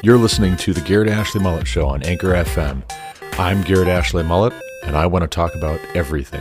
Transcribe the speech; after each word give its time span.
You're 0.00 0.16
listening 0.16 0.56
to 0.58 0.72
the 0.72 0.80
Garrett 0.80 1.08
Ashley 1.08 1.40
Mullet 1.40 1.66
Show 1.66 1.88
on 1.88 2.04
Anchor 2.04 2.28
FM. 2.28 2.88
I'm 3.36 3.62
Garrett 3.62 3.88
Ashley 3.88 4.22
Mullet, 4.22 4.52
and 4.84 4.96
I 4.96 5.06
want 5.06 5.24
to 5.24 5.26
talk 5.26 5.56
about 5.56 5.80
everything. 5.92 6.40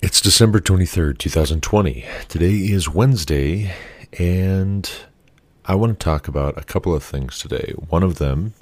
It's 0.00 0.20
December 0.20 0.60
23rd, 0.60 1.18
2020. 1.18 2.04
Today 2.28 2.54
is 2.54 2.88
Wednesday, 2.88 3.74
and 4.16 4.88
I 5.64 5.74
want 5.74 5.98
to 5.98 6.04
talk 6.04 6.28
about 6.28 6.56
a 6.56 6.62
couple 6.62 6.94
of 6.94 7.02
things 7.02 7.40
today. 7.40 7.74
One 7.88 8.04
of 8.04 8.18
them 8.18 8.54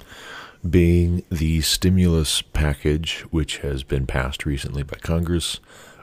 being 0.67 1.23
the 1.29 1.61
stimulus 1.61 2.41
package, 2.41 3.21
which 3.31 3.59
has 3.59 3.83
been 3.83 4.05
passed 4.05 4.45
recently 4.45 4.83
by 4.83 4.97
Congress, 4.97 5.59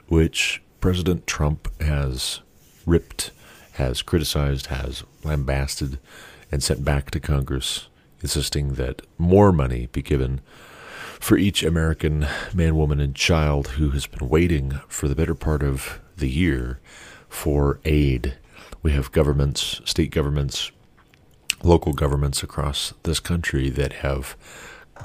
which 0.07 0.61
President 0.81 1.27
Trump 1.27 1.69
has 1.81 2.41
ripped, 2.85 3.31
has 3.73 4.01
criticized, 4.01 4.67
has 4.67 5.03
lambasted, 5.23 5.99
and 6.51 6.63
sent 6.63 6.83
back 6.83 7.11
to 7.11 7.19
Congress, 7.19 7.87
insisting 8.21 8.73
that 8.73 9.01
more 9.17 9.51
money 9.51 9.87
be 9.91 10.01
given 10.01 10.41
for 11.19 11.37
each 11.37 11.63
American 11.63 12.27
man, 12.53 12.75
woman, 12.75 12.99
and 12.99 13.15
child 13.15 13.69
who 13.69 13.91
has 13.91 14.07
been 14.07 14.29
waiting 14.29 14.79
for 14.87 15.07
the 15.07 15.15
better 15.15 15.35
part 15.35 15.63
of 15.63 15.99
the 16.15 16.29
year 16.29 16.79
for 17.29 17.79
aid. 17.85 18.35
We 18.81 18.91
have 18.91 19.11
governments, 19.11 19.81
state 19.85 20.11
governments, 20.11 20.71
local 21.63 21.93
governments 21.93 22.43
across 22.43 22.93
this 23.03 23.19
country 23.19 23.69
that 23.69 23.93
have 23.93 24.35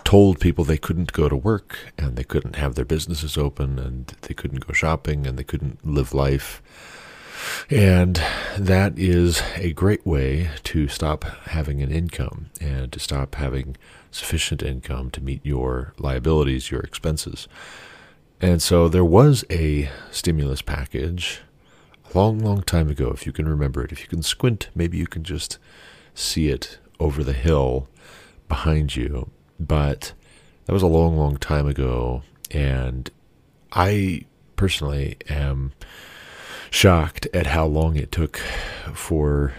told 0.05 0.41
people 0.41 0.65
they 0.65 0.79
couldn't 0.79 1.13
go 1.13 1.29
to 1.29 1.37
work 1.37 1.79
and 1.99 2.17
they 2.17 2.25
couldn't 2.25 2.57
have 2.57 2.75
their 2.75 2.85
businesses 2.85 3.37
open 3.37 3.79
and 3.79 4.15
they 4.23 4.35
couldn't 4.35 4.67
go 4.67 4.73
shopping 4.73 5.27
and 5.27 5.39
they 5.39 5.45
couldn't 5.45 5.85
live 5.87 6.15
life. 6.15 6.63
And 7.71 8.23
that 8.57 8.99
is 8.99 9.43
a 9.57 9.73
great 9.73 10.07
way 10.07 10.51
to 10.65 10.89
stop 10.89 11.25
having 11.47 11.83
an 11.83 11.91
income 11.91 12.51
and 12.61 12.93
to 12.93 13.01
stop 13.01 13.35
having 13.35 13.77
sufficient 14.11 14.63
income 14.63 15.11
to 15.11 15.21
meet 15.21 15.45
your 15.45 15.93
liabilities, 15.99 16.71
your 16.71 16.81
expenses. 16.81 17.49
And 18.41 18.63
so 18.63 18.89
there 18.89 19.05
was 19.05 19.45
a 19.51 19.91
stimulus 20.11 20.63
package 20.63 21.41
a 22.13 22.19
long, 22.19 22.39
long 22.39 22.63
time 22.63 22.89
ago, 22.89 23.11
if 23.11 23.27
you 23.27 23.33
can 23.33 23.49
remember 23.49 23.85
it. 23.85 23.93
If 23.93 24.01
you 24.01 24.09
can 24.09 24.23
squint, 24.23 24.69
maybe 24.75 24.99
you 24.99 25.07
can 25.07 25.25
just 25.25 25.59
see 26.15 26.49
it 26.49 26.79
over 27.01 27.25
the 27.25 27.33
hill 27.33 27.89
behind 28.49 28.97
you. 28.97 29.31
But 29.59 30.13
that 30.65 30.73
was 30.73 30.83
a 30.83 30.87
long, 30.87 31.17
long 31.17 31.37
time 31.37 31.67
ago. 31.67 32.23
And 32.51 33.11
I 33.73 34.27
personally 34.57 35.17
am 35.29 35.73
shocked 36.71 37.27
at 37.35 37.49
how 37.49 37.67
long 37.67 37.97
it 37.97 38.13
took 38.13 38.39
for 38.95 39.53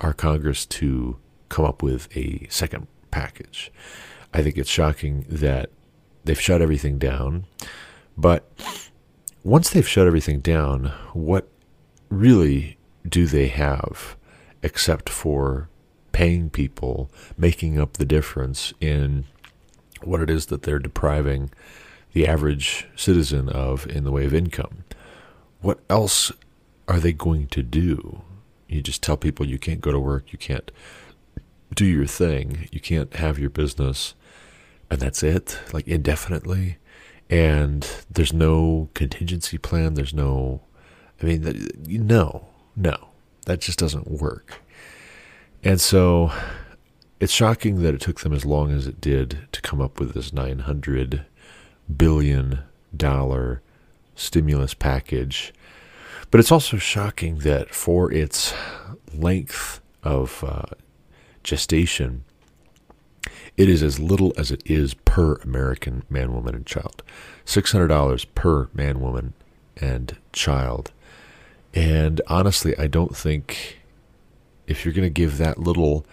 our 0.00 0.12
Congress 0.12 0.64
to 0.66 1.18
come 1.48 1.64
up 1.64 1.82
with 1.82 2.14
a 2.16 2.46
second 2.50 2.86
package. 3.10 3.72
I 4.32 4.42
think 4.42 4.56
it's 4.56 4.70
shocking 4.70 5.24
that 5.28 5.70
they've 6.24 6.40
shut 6.40 6.62
everything 6.62 6.98
down. 6.98 7.46
But 8.16 8.50
once 9.42 9.70
they've 9.70 9.88
shut 9.88 10.06
everything 10.06 10.40
down, 10.40 10.92
what 11.12 11.48
really 12.10 12.76
do 13.08 13.26
they 13.26 13.48
have 13.48 14.16
except 14.62 15.08
for 15.08 15.68
paying 16.18 16.50
people, 16.50 17.08
making 17.36 17.78
up 17.78 17.92
the 17.92 18.04
difference 18.04 18.74
in 18.80 19.24
what 20.02 20.20
it 20.20 20.28
is 20.28 20.46
that 20.46 20.64
they're 20.64 20.80
depriving 20.80 21.48
the 22.12 22.26
average 22.26 22.88
citizen 22.96 23.48
of 23.48 23.86
in 23.86 24.02
the 24.02 24.10
way 24.10 24.24
of 24.24 24.34
income. 24.34 24.82
What 25.60 25.78
else 25.88 26.32
are 26.88 26.98
they 26.98 27.12
going 27.12 27.46
to 27.46 27.62
do? 27.62 28.22
You 28.66 28.82
just 28.82 29.00
tell 29.00 29.16
people 29.16 29.46
you 29.46 29.60
can't 29.60 29.80
go 29.80 29.92
to 29.92 30.00
work, 30.00 30.32
you 30.32 30.38
can't 30.38 30.72
do 31.72 31.84
your 31.84 32.06
thing, 32.06 32.68
you 32.72 32.80
can't 32.80 33.14
have 33.14 33.38
your 33.38 33.50
business, 33.50 34.14
and 34.90 34.98
that's 34.98 35.22
it, 35.22 35.60
like 35.72 35.86
indefinitely. 35.86 36.78
And 37.30 37.88
there's 38.10 38.32
no 38.32 38.88
contingency 38.94 39.56
plan, 39.56 39.94
there's 39.94 40.14
no, 40.14 40.62
I 41.22 41.26
mean, 41.26 41.68
no, 41.86 42.48
no, 42.74 43.10
that 43.46 43.60
just 43.60 43.78
doesn't 43.78 44.10
work. 44.10 44.64
And 45.62 45.80
so 45.80 46.32
it's 47.20 47.32
shocking 47.32 47.82
that 47.82 47.94
it 47.94 48.00
took 48.00 48.20
them 48.20 48.32
as 48.32 48.44
long 48.44 48.70
as 48.72 48.86
it 48.86 49.00
did 49.00 49.48
to 49.52 49.60
come 49.60 49.80
up 49.80 49.98
with 49.98 50.14
this 50.14 50.30
$900 50.30 51.24
billion 51.96 52.60
stimulus 54.14 54.74
package. 54.74 55.52
But 56.30 56.40
it's 56.40 56.52
also 56.52 56.76
shocking 56.76 57.38
that 57.38 57.74
for 57.74 58.12
its 58.12 58.54
length 59.12 59.80
of 60.02 60.44
uh, 60.44 60.74
gestation, 61.42 62.24
it 63.56 63.68
is 63.68 63.82
as 63.82 63.98
little 63.98 64.32
as 64.36 64.52
it 64.52 64.62
is 64.64 64.94
per 64.94 65.34
American 65.36 66.04
man, 66.08 66.32
woman, 66.32 66.54
and 66.54 66.66
child. 66.66 67.02
$600 67.46 68.26
per 68.34 68.68
man, 68.72 69.00
woman, 69.00 69.32
and 69.76 70.16
child. 70.32 70.92
And 71.74 72.20
honestly, 72.28 72.78
I 72.78 72.86
don't 72.86 73.16
think 73.16 73.77
if 74.68 74.84
you're 74.84 74.94
going 74.94 75.06
to 75.06 75.10
give 75.10 75.38
that 75.38 75.58
little, 75.58 76.06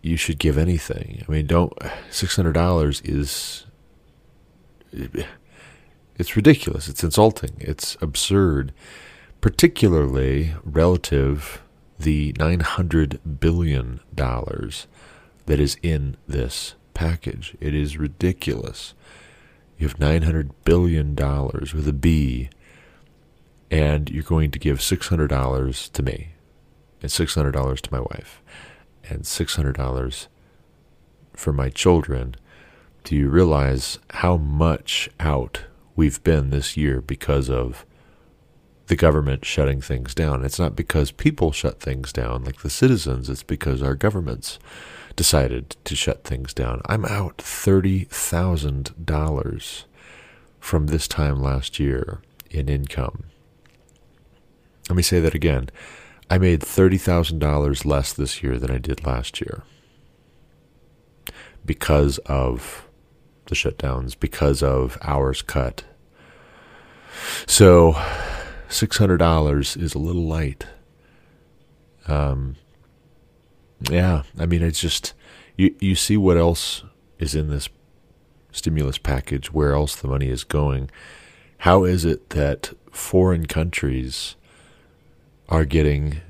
you 0.00 0.16
should 0.16 0.38
give 0.38 0.56
anything. 0.56 1.24
I 1.28 1.30
mean, 1.30 1.46
don't 1.46 1.72
six 2.08 2.36
hundred 2.36 2.52
dollars 2.52 3.02
is 3.04 3.66
it's 4.92 6.36
ridiculous. 6.36 6.88
It's 6.88 7.04
insulting. 7.04 7.56
It's 7.58 7.96
absurd, 8.00 8.72
particularly 9.40 10.54
relative 10.64 11.60
the 11.98 12.34
nine 12.38 12.60
hundred 12.60 13.20
billion 13.40 14.00
dollars 14.14 14.86
that 15.46 15.58
is 15.58 15.76
in 15.82 16.16
this 16.28 16.74
package. 16.94 17.56
It 17.60 17.74
is 17.74 17.98
ridiculous. 17.98 18.94
You 19.78 19.88
have 19.88 19.98
nine 19.98 20.22
hundred 20.22 20.64
billion 20.64 21.16
dollars 21.16 21.74
with 21.74 21.88
a 21.88 21.92
B, 21.92 22.50
and 23.68 24.08
you're 24.08 24.22
going 24.22 24.52
to 24.52 24.60
give 24.60 24.80
six 24.80 25.08
hundred 25.08 25.28
dollars 25.28 25.88
to 25.90 26.04
me 26.04 26.28
and 27.02 27.10
$600 27.10 27.80
to 27.80 27.92
my 27.92 28.00
wife 28.00 28.42
and 29.08 29.22
$600 29.22 30.26
for 31.34 31.52
my 31.52 31.70
children, 31.70 32.36
do 33.04 33.16
you 33.16 33.28
realize 33.28 33.98
how 34.10 34.36
much 34.36 35.08
out 35.20 35.62
we've 35.96 36.22
been 36.24 36.50
this 36.50 36.76
year 36.76 37.00
because 37.00 37.48
of 37.48 37.86
the 38.88 38.96
government 38.96 39.44
shutting 39.44 39.80
things 39.80 40.14
down? 40.14 40.44
It's 40.44 40.58
not 40.58 40.76
because 40.76 41.10
people 41.10 41.52
shut 41.52 41.80
things 41.80 42.12
down 42.12 42.44
like 42.44 42.60
the 42.62 42.70
citizens, 42.70 43.30
it's 43.30 43.42
because 43.42 43.82
our 43.82 43.94
governments 43.94 44.58
decided 45.16 45.76
to 45.84 45.96
shut 45.96 46.24
things 46.24 46.54
down. 46.54 46.80
I'm 46.86 47.04
out 47.04 47.38
$30,000 47.38 49.84
from 50.60 50.86
this 50.86 51.08
time 51.08 51.42
last 51.42 51.78
year 51.78 52.22
in 52.50 52.68
income. 52.68 53.24
Let 54.88 54.96
me 54.96 55.02
say 55.02 55.20
that 55.20 55.34
again. 55.34 55.68
I 56.30 56.38
made 56.38 56.60
$30,000 56.60 57.84
less 57.84 58.12
this 58.12 58.42
year 58.42 58.58
than 58.58 58.70
I 58.70 58.78
did 58.78 59.06
last 59.06 59.40
year 59.40 59.62
because 61.64 62.18
of 62.26 62.86
the 63.46 63.54
shutdowns, 63.54 64.18
because 64.18 64.62
of 64.62 64.98
hours 65.02 65.42
cut. 65.42 65.84
So 67.46 67.94
$600 68.68 69.82
is 69.82 69.94
a 69.94 69.98
little 69.98 70.26
light. 70.26 70.66
Um, 72.06 72.56
yeah, 73.90 74.22
I 74.38 74.46
mean, 74.46 74.62
it's 74.62 74.80
just, 74.80 75.14
you, 75.56 75.74
you 75.80 75.94
see 75.94 76.16
what 76.16 76.36
else 76.36 76.84
is 77.18 77.34
in 77.34 77.48
this 77.48 77.68
stimulus 78.52 78.98
package, 78.98 79.52
where 79.52 79.72
else 79.72 79.96
the 79.96 80.08
money 80.08 80.28
is 80.28 80.44
going. 80.44 80.90
How 81.58 81.84
is 81.84 82.04
it 82.04 82.30
that 82.30 82.72
foreign 82.90 83.46
countries 83.46 84.36
are 85.48 85.64
getting 85.64 86.20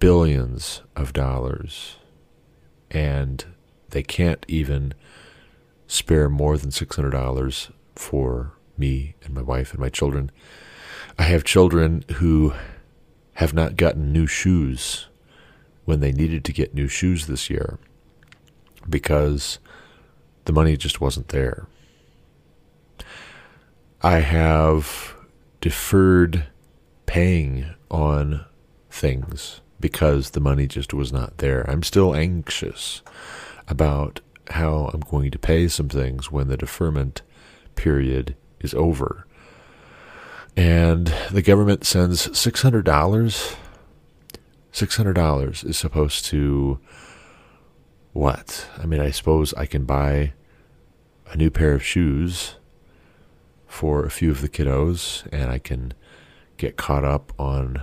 billions 0.00 0.82
of 0.96 1.12
dollars 1.12 1.96
and 2.90 3.44
they 3.90 4.02
can't 4.02 4.44
even 4.48 4.94
spare 5.86 6.28
more 6.28 6.58
than 6.58 6.70
$600 6.70 7.70
for 7.94 8.52
me 8.76 9.14
and 9.22 9.34
my 9.34 9.42
wife 9.42 9.70
and 9.70 9.80
my 9.80 9.88
children. 9.88 10.30
I 11.18 11.22
have 11.24 11.44
children 11.44 12.04
who 12.14 12.52
have 13.34 13.54
not 13.54 13.76
gotten 13.76 14.12
new 14.12 14.26
shoes 14.26 15.06
when 15.84 16.00
they 16.00 16.12
needed 16.12 16.44
to 16.44 16.52
get 16.52 16.74
new 16.74 16.88
shoes 16.88 17.26
this 17.26 17.48
year 17.48 17.78
because 18.88 19.58
the 20.46 20.52
money 20.52 20.76
just 20.76 21.00
wasn't 21.00 21.28
there. 21.28 21.66
I 24.02 24.18
have 24.18 25.14
deferred 25.60 26.46
paying 27.06 27.74
on 27.90 28.44
things 28.90 29.60
because 29.80 30.30
the 30.30 30.40
money 30.40 30.66
just 30.66 30.92
was 30.92 31.12
not 31.12 31.38
there. 31.38 31.68
I'm 31.70 31.82
still 31.82 32.14
anxious 32.14 33.02
about 33.68 34.20
how 34.50 34.90
I'm 34.92 35.00
going 35.00 35.30
to 35.30 35.38
pay 35.38 35.68
some 35.68 35.88
things 35.88 36.30
when 36.30 36.48
the 36.48 36.56
deferment 36.56 37.22
period 37.74 38.36
is 38.60 38.74
over. 38.74 39.26
And 40.56 41.12
the 41.30 41.42
government 41.42 41.84
sends 41.84 42.28
$600. 42.28 43.56
$600 44.72 45.64
is 45.64 45.76
supposed 45.76 46.24
to 46.26 46.80
what? 48.12 48.66
I 48.78 48.86
mean, 48.86 49.00
I 49.00 49.10
suppose 49.10 49.52
I 49.54 49.66
can 49.66 49.84
buy 49.84 50.32
a 51.30 51.36
new 51.36 51.50
pair 51.50 51.74
of 51.74 51.84
shoes 51.84 52.56
for 53.66 54.06
a 54.06 54.10
few 54.10 54.30
of 54.30 54.40
the 54.40 54.48
kiddos, 54.48 55.26
and 55.32 55.50
I 55.50 55.58
can 55.58 55.92
get 56.56 56.76
caught 56.76 57.04
up 57.04 57.32
on 57.38 57.82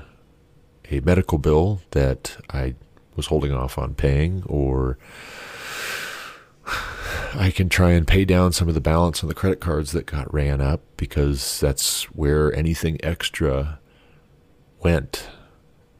a 0.90 1.00
medical 1.02 1.38
bill 1.38 1.81
that 1.92 2.38
I 2.50 2.75
was 3.16 3.28
holding 3.28 3.54
off 3.54 3.78
on 3.78 3.94
paying, 3.96 4.44
or 4.46 4.98
I 7.36 7.52
can 7.52 7.70
try 7.70 7.92
and 7.92 8.08
pay 8.08 8.25
down 8.25 8.54
some 8.54 8.68
of 8.68 8.74
the 8.74 8.81
balance 8.81 9.24
on 9.24 9.30
the 9.30 9.36
credit 9.36 9.60
cards 9.60 9.92
that 9.92 10.06
got 10.06 10.31
ran 10.34 10.62
up 10.62 10.81
because 10.98 11.60
that's 11.60 12.04
where 12.12 12.54
anything 12.56 13.00
extra 13.04 13.80
went 14.80 15.30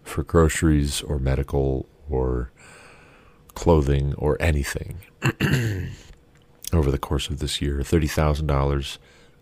for 0.04 0.24
groceries 0.24 1.02
or 1.02 1.18
medical 1.20 1.88
or 2.10 2.52
clothing 3.56 4.14
or 4.16 4.38
anything 4.42 5.00
over 6.74 6.92
the 6.92 6.98
course 6.98 7.30
of 7.30 7.40
this 7.40 7.62
year. 7.62 7.80
$30,000 7.80 8.98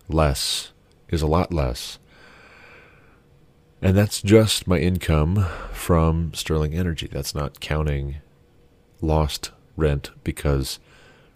less 0.07 0.71
is 1.09 1.21
a 1.21 1.27
lot 1.27 1.53
less. 1.53 1.99
And 3.81 3.97
that's 3.97 4.21
just 4.21 4.67
my 4.67 4.77
income 4.77 5.47
from 5.71 6.33
Sterling 6.35 6.75
Energy. 6.75 7.07
That's 7.11 7.33
not 7.33 7.59
counting 7.59 8.17
lost 9.01 9.51
rent 9.75 10.11
because 10.23 10.77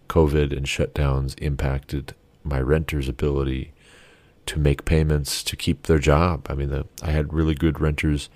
COVID 0.09 0.55
and 0.55 0.67
shutdowns 0.67 1.33
impacted 1.41 2.13
my 2.43 2.61
renters' 2.61 3.09
ability 3.09 3.73
to 4.45 4.59
make 4.59 4.85
payments 4.85 5.43
to 5.43 5.55
keep 5.55 5.83
their 5.83 5.97
job. 5.97 6.45
I 6.47 6.53
mean, 6.53 6.69
the, 6.69 6.85
I 7.01 7.09
had 7.09 7.33
really 7.33 7.55
good 7.55 7.81
renters 7.81 8.29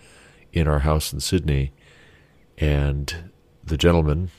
in 0.52 0.68
our 0.68 0.80
house 0.80 1.14
in 1.14 1.20
Sydney, 1.20 1.72
and 2.58 3.32
the 3.64 3.78
gentleman 3.78 4.32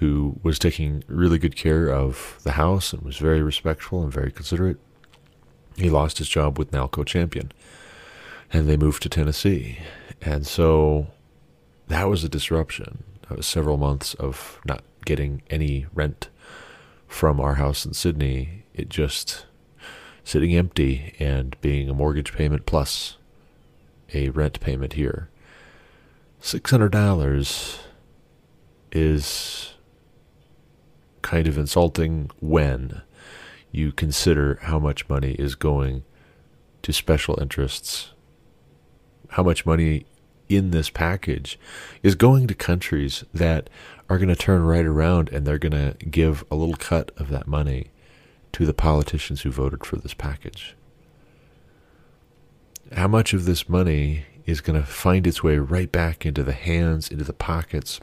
who 0.00 0.40
was 0.42 0.58
taking 0.58 1.04
really 1.06 1.38
good 1.38 1.54
care 1.54 1.88
of 1.88 2.40
the 2.42 2.52
house 2.52 2.92
and 2.92 3.02
was 3.02 3.18
very 3.18 3.40
respectful 3.40 4.02
and 4.02 4.12
very 4.12 4.32
considerate. 4.32 4.78
He 5.76 5.88
lost 5.90 6.18
his 6.18 6.28
job 6.28 6.58
with 6.58 6.72
Nalco 6.72 7.06
Champion 7.06 7.52
and 8.52 8.68
they 8.68 8.76
moved 8.76 9.02
to 9.02 9.08
Tennessee. 9.08 9.78
And 10.22 10.46
so 10.46 11.08
that 11.88 12.08
was 12.08 12.24
a 12.24 12.28
disruption. 12.28 13.04
That 13.28 13.38
was 13.38 13.46
several 13.46 13.76
months 13.76 14.14
of 14.14 14.60
not 14.64 14.82
getting 15.04 15.42
any 15.50 15.86
rent 15.94 16.28
from 17.06 17.40
our 17.40 17.54
house 17.54 17.84
in 17.84 17.94
Sydney. 17.94 18.64
It 18.74 18.88
just 18.88 19.46
sitting 20.24 20.54
empty 20.54 21.14
and 21.18 21.56
being 21.60 21.88
a 21.88 21.94
mortgage 21.94 22.32
payment 22.32 22.66
plus 22.66 23.16
a 24.12 24.30
rent 24.30 24.60
payment 24.60 24.94
here. 24.94 25.28
$600 26.40 27.78
is 28.92 29.74
kind 31.22 31.48
of 31.48 31.58
insulting 31.58 32.30
when 32.40 33.02
you 33.72 33.90
consider 33.92 34.58
how 34.62 34.78
much 34.78 35.08
money 35.08 35.32
is 35.32 35.54
going 35.54 36.04
to 36.82 36.92
special 36.92 37.40
interests, 37.40 38.12
how 39.34 39.42
much 39.42 39.66
money 39.66 40.06
in 40.48 40.70
this 40.70 40.90
package 40.90 41.58
is 42.04 42.14
going 42.14 42.46
to 42.46 42.54
countries 42.54 43.24
that 43.34 43.68
are 44.08 44.16
going 44.16 44.28
to 44.28 44.36
turn 44.36 44.62
right 44.62 44.86
around 44.86 45.28
and 45.30 45.44
they're 45.44 45.58
going 45.58 45.72
to 45.72 45.96
give 46.06 46.44
a 46.52 46.54
little 46.54 46.76
cut 46.76 47.10
of 47.16 47.30
that 47.30 47.48
money 47.48 47.90
to 48.52 48.64
the 48.64 48.72
politicians 48.72 49.42
who 49.42 49.50
voted 49.50 49.84
for 49.84 49.96
this 49.96 50.14
package. 50.14 50.76
How 52.92 53.08
much 53.08 53.34
of 53.34 53.44
this 53.44 53.68
money 53.68 54.24
is 54.46 54.60
going 54.60 54.80
to 54.80 54.86
find 54.86 55.26
its 55.26 55.42
way 55.42 55.58
right 55.58 55.90
back 55.90 56.24
into 56.24 56.44
the 56.44 56.52
hands, 56.52 57.08
into 57.08 57.24
the 57.24 57.32
pockets 57.32 57.98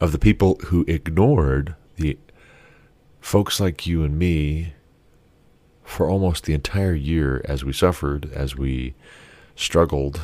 of 0.00 0.12
the 0.12 0.18
people 0.18 0.58
who 0.66 0.84
ignored 0.86 1.76
the 1.96 2.18
folks 3.22 3.58
like 3.58 3.86
you 3.86 4.04
and 4.04 4.18
me 4.18 4.74
for 5.82 6.10
almost 6.10 6.44
the 6.44 6.52
entire 6.52 6.94
year 6.94 7.40
as 7.46 7.64
we 7.64 7.72
suffered, 7.72 8.30
as 8.34 8.54
we 8.54 8.94
struggled, 9.56 10.20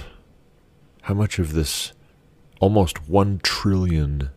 how 1.02 1.14
much 1.14 1.38
of 1.38 1.52
this 1.52 1.92
almost 2.60 3.08
one 3.08 3.40
trillion 3.42 4.30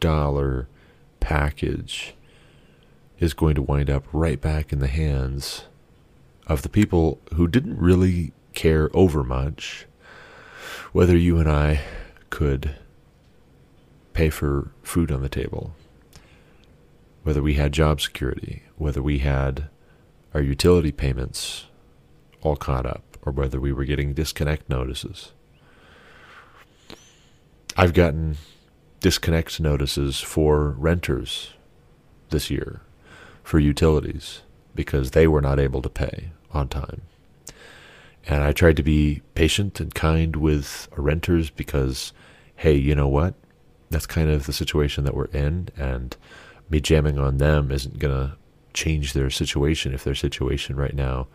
dollar 0.00 0.68
package 1.20 2.14
is 3.18 3.34
going 3.34 3.54
to 3.54 3.62
wind 3.62 3.88
up 3.88 4.04
right 4.12 4.40
back 4.40 4.72
in 4.72 4.80
the 4.80 4.88
hands 4.88 5.64
of 6.46 6.62
the 6.62 6.68
people 6.68 7.20
who 7.34 7.46
didn't 7.46 7.78
really 7.78 8.32
care 8.52 8.90
over 8.92 9.22
much 9.22 9.86
whether 10.92 11.16
you 11.16 11.38
and 11.38 11.48
I 11.48 11.80
could 12.30 12.74
pay 14.12 14.28
for 14.28 14.72
food 14.82 15.12
on 15.12 15.22
the 15.22 15.28
table 15.28 15.72
whether 17.22 17.42
we 17.42 17.54
had 17.54 17.72
job 17.72 18.00
security, 18.00 18.62
whether 18.76 19.02
we 19.02 19.18
had 19.18 19.68
our 20.34 20.40
utility 20.40 20.90
payments 20.90 21.66
all 22.40 22.56
caught 22.56 22.86
up, 22.86 23.11
or 23.22 23.32
whether 23.32 23.60
we 23.60 23.72
were 23.72 23.84
getting 23.84 24.12
disconnect 24.12 24.68
notices. 24.68 25.32
I've 27.76 27.94
gotten 27.94 28.36
disconnect 29.00 29.60
notices 29.60 30.20
for 30.20 30.70
renters 30.70 31.54
this 32.30 32.50
year 32.50 32.82
for 33.42 33.58
utilities 33.58 34.42
because 34.74 35.10
they 35.10 35.26
were 35.26 35.40
not 35.40 35.58
able 35.58 35.82
to 35.82 35.88
pay 35.88 36.30
on 36.52 36.68
time. 36.68 37.02
And 38.26 38.42
I 38.42 38.52
tried 38.52 38.76
to 38.76 38.82
be 38.82 39.22
patient 39.34 39.80
and 39.80 39.94
kind 39.94 40.36
with 40.36 40.88
renters 40.96 41.50
because, 41.50 42.12
hey, 42.56 42.74
you 42.74 42.94
know 42.94 43.08
what? 43.08 43.34
That's 43.90 44.06
kind 44.06 44.30
of 44.30 44.46
the 44.46 44.52
situation 44.52 45.04
that 45.04 45.14
we're 45.14 45.26
in. 45.26 45.68
And 45.76 46.16
me 46.70 46.80
jamming 46.80 47.18
on 47.18 47.38
them 47.38 47.70
isn't 47.70 47.98
going 47.98 48.14
to 48.14 48.36
change 48.74 49.12
their 49.12 49.28
situation 49.28 49.92
if 49.92 50.04
their 50.04 50.14
situation 50.14 50.76
right 50.76 50.94
now 50.94 51.26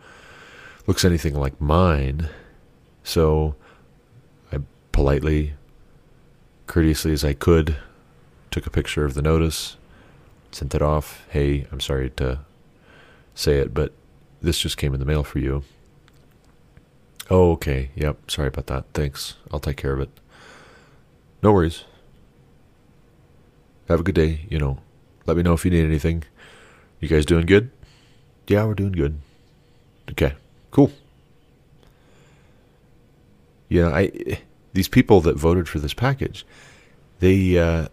looks 0.88 1.04
anything 1.04 1.34
like 1.34 1.60
mine. 1.60 2.28
So 3.04 3.54
I 4.50 4.58
politely, 4.90 5.52
courteously 6.66 7.12
as 7.12 7.24
I 7.24 7.34
could, 7.34 7.76
took 8.50 8.66
a 8.66 8.70
picture 8.70 9.04
of 9.04 9.12
the 9.12 9.22
notice, 9.22 9.76
sent 10.50 10.74
it 10.74 10.82
off. 10.82 11.24
Hey, 11.28 11.66
I'm 11.70 11.78
sorry 11.78 12.10
to 12.16 12.40
say 13.34 13.58
it, 13.58 13.74
but 13.74 13.92
this 14.40 14.58
just 14.58 14.78
came 14.78 14.94
in 14.94 14.98
the 14.98 15.06
mail 15.06 15.22
for 15.22 15.38
you. 15.38 15.62
Oh, 17.30 17.52
okay. 17.52 17.90
Yep. 17.94 18.30
Sorry 18.30 18.48
about 18.48 18.68
that. 18.68 18.86
Thanks. 18.94 19.34
I'll 19.52 19.60
take 19.60 19.76
care 19.76 19.92
of 19.92 20.00
it. 20.00 20.08
No 21.42 21.52
worries. 21.52 21.84
Have 23.88 24.00
a 24.00 24.02
good 24.02 24.14
day. 24.14 24.46
You 24.48 24.58
know, 24.58 24.78
let 25.26 25.36
me 25.36 25.42
know 25.42 25.52
if 25.52 25.66
you 25.66 25.70
need 25.70 25.84
anything. 25.84 26.24
You 27.00 27.08
guys 27.08 27.26
doing 27.26 27.44
good? 27.44 27.70
Yeah, 28.46 28.64
we're 28.64 28.74
doing 28.74 28.92
good. 28.92 29.20
Okay, 30.10 30.32
cool. 30.70 30.92
Yeah, 33.68 33.88
I 33.88 34.40
these 34.72 34.88
people 34.88 35.20
that 35.22 35.36
voted 35.36 35.68
for 35.68 35.78
this 35.78 35.94
package, 35.94 36.46
they 37.20 37.58
uh, 37.58 37.88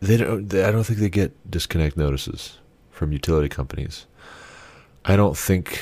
they 0.00 0.16
don't. 0.16 0.48
They, 0.48 0.64
I 0.64 0.70
don't 0.70 0.84
think 0.84 0.98
they 0.98 1.08
get 1.08 1.50
disconnect 1.50 1.96
notices 1.96 2.58
from 2.90 3.12
utility 3.12 3.48
companies. 3.48 4.06
I 5.04 5.16
don't 5.16 5.36
think 5.36 5.80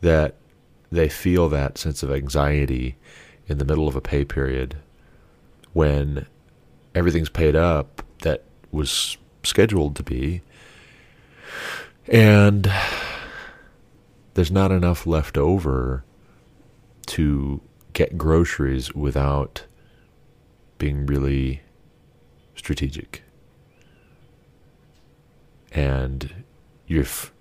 that 0.00 0.34
they 0.90 1.08
feel 1.08 1.48
that 1.48 1.78
sense 1.78 2.02
of 2.02 2.10
anxiety 2.10 2.96
in 3.46 3.58
the 3.58 3.64
middle 3.64 3.88
of 3.88 3.96
a 3.96 4.00
pay 4.00 4.24
period 4.24 4.76
when 5.72 6.26
everything's 6.94 7.28
paid 7.28 7.56
up 7.56 8.02
that 8.22 8.44
was 8.70 9.16
scheduled 9.42 9.96
to 9.96 10.02
be. 10.02 10.42
And 12.08 12.70
there's 14.34 14.50
not 14.50 14.70
enough 14.72 15.06
left 15.06 15.36
over 15.36 16.04
to 17.06 17.60
get 17.92 18.16
groceries 18.16 18.94
without 18.94 19.66
being 20.78 21.06
really 21.06 21.62
strategic. 22.54 23.22
And 25.72 26.44
you're 26.86 27.02
f- 27.02 27.32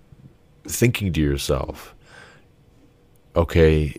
thinking 0.63 1.13
to 1.13 1.21
yourself, 1.21 1.95
okay, 3.35 3.95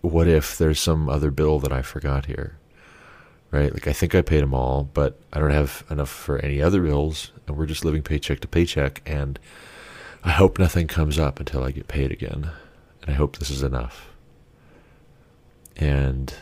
what 0.00 0.28
if 0.28 0.58
there's 0.58 0.80
some 0.80 1.08
other 1.08 1.30
bill 1.30 1.58
that 1.60 1.72
I 1.72 1.82
forgot 1.82 2.26
here? 2.26 2.58
right? 3.50 3.72
Like 3.72 3.86
I 3.86 3.92
think 3.92 4.14
I 4.14 4.22
paid 4.22 4.42
them 4.42 4.54
all, 4.54 4.90
but 4.94 5.18
I 5.32 5.40
don't 5.40 5.50
have 5.50 5.84
enough 5.90 6.10
for 6.10 6.38
any 6.38 6.60
other 6.60 6.82
bills, 6.82 7.32
and 7.46 7.56
we're 7.56 7.66
just 7.66 7.84
living 7.84 8.02
paycheck 8.02 8.40
to 8.40 8.48
paycheck. 8.48 9.02
And 9.06 9.38
I 10.24 10.30
hope 10.30 10.58
nothing 10.58 10.86
comes 10.86 11.18
up 11.18 11.38
until 11.38 11.62
I 11.62 11.70
get 11.70 11.88
paid 11.88 12.12
again, 12.12 12.50
and 13.02 13.10
I 13.10 13.12
hope 13.12 13.36
this 13.36 13.50
is 13.50 13.62
enough. 13.62 14.10
And 15.76 16.34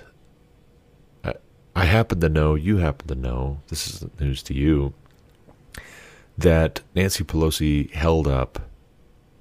I, 1.23 1.35
I 1.75 1.85
happen 1.85 2.21
to 2.21 2.29
know, 2.29 2.55
you 2.55 2.79
happen 2.79 3.09
to 3.09 3.15
know, 3.15 3.61
this 3.69 3.87
is 3.87 4.07
news 4.19 4.43
to 4.45 4.55
you, 4.55 4.95
that 6.39 6.81
Nancy 6.95 7.25
Pelosi 7.25 7.91
held 7.93 8.27
up 8.27 8.61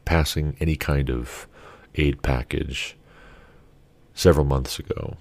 passing 0.04 0.56
any 0.60 0.76
kind 0.76 1.10
of 1.10 1.48
aid 1.96 2.22
package 2.22 2.96
several 4.14 4.46
months 4.46 4.80
ago. 4.80 5.18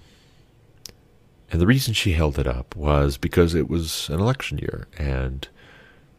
And 1.51 1.61
the 1.61 1.67
reason 1.67 1.93
she 1.93 2.13
held 2.13 2.37
it 2.39 2.47
up 2.47 2.75
was 2.75 3.17
because 3.17 3.53
it 3.53 3.69
was 3.69 4.09
an 4.09 4.19
election 4.19 4.57
year 4.57 4.87
and 4.97 5.47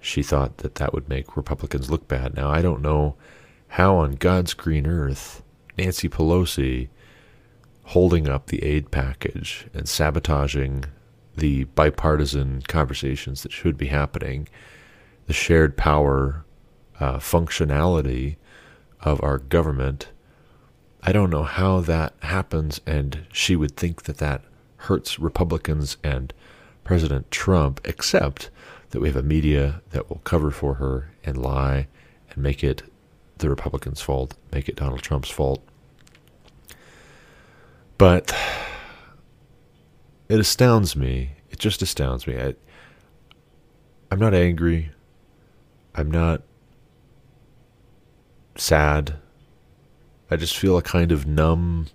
she 0.07 0.23
thought 0.23 0.59
that 0.59 0.77
that 0.77 0.93
would 0.93 1.09
make 1.09 1.37
Republicans 1.37 1.91
look 1.91 2.07
bad. 2.07 2.35
Now, 2.35 2.49
I 2.49 2.63
don't 2.63 2.83
know 2.83 3.17
how 3.69 3.97
on 3.97 4.13
God's 4.13 4.55
green 4.55 4.87
earth 4.87 5.43
Nancy 5.77 6.09
Pelosi 6.09 6.89
holding 7.85 8.29
up 8.29 8.47
the 8.47 8.63
aid 8.63 8.91
package 8.91 9.67
and 9.75 9.89
sabotaging 9.89 10.85
the 11.37 11.65
bipartisan 11.65 12.63
conversations 12.63 13.43
that 13.43 13.53
should 13.53 13.77
be 13.77 13.87
happening, 13.87 14.49
the 15.27 15.33
shared 15.33 15.77
power 15.77 16.45
uh, 16.99 17.19
functionality 17.19 18.37
of 19.01 19.23
our 19.23 19.39
government. 19.39 20.09
I 21.03 21.13
don't 21.13 21.31
know 21.31 21.45
how 21.45 21.81
that 21.81 22.15
happens, 22.21 22.81
and 22.87 23.27
she 23.33 23.55
would 23.55 23.77
think 23.77 24.05
that 24.05 24.19
that 24.19 24.43
hurts 24.79 25.19
Republicans 25.19 25.97
and 26.03 26.33
President 26.85 27.31
Trump, 27.31 27.81
except 27.85 28.51
that 28.91 29.01
we 29.01 29.09
have 29.09 29.17
a 29.17 29.23
media 29.23 29.83
that 29.91 30.09
will 30.09 30.21
cover 30.25 30.51
for 30.51 30.75
her 30.75 31.11
and 31.25 31.41
lie 31.41 31.89
and 32.31 32.43
make 32.43 32.63
it 32.63 32.83
the 33.39 33.51
Republicans' 33.51 34.01
fault, 34.01 34.35
make 34.53 34.69
it 34.69 34.77
Donald 34.77 35.03
Trump's 35.03 35.31
fault. 35.31 35.63
But 37.99 38.35
it 40.29 40.41
astounds 40.41 40.97
me. 40.97 41.33
It 41.51 41.59
just 41.59 41.83
astounds 41.83 42.27
me. 42.27 42.37
I, 42.37 42.55
I'm 44.11 44.19
not 44.19 44.35
angry. 44.35 44.91
I'm 45.95 46.11
not 46.11 46.43
sad. 48.57 49.17
I 50.31 50.37
just 50.37 50.57
feel 50.57 50.77
a 50.77 50.83
kind 50.83 51.13
of 51.13 51.27
numb 51.27 51.87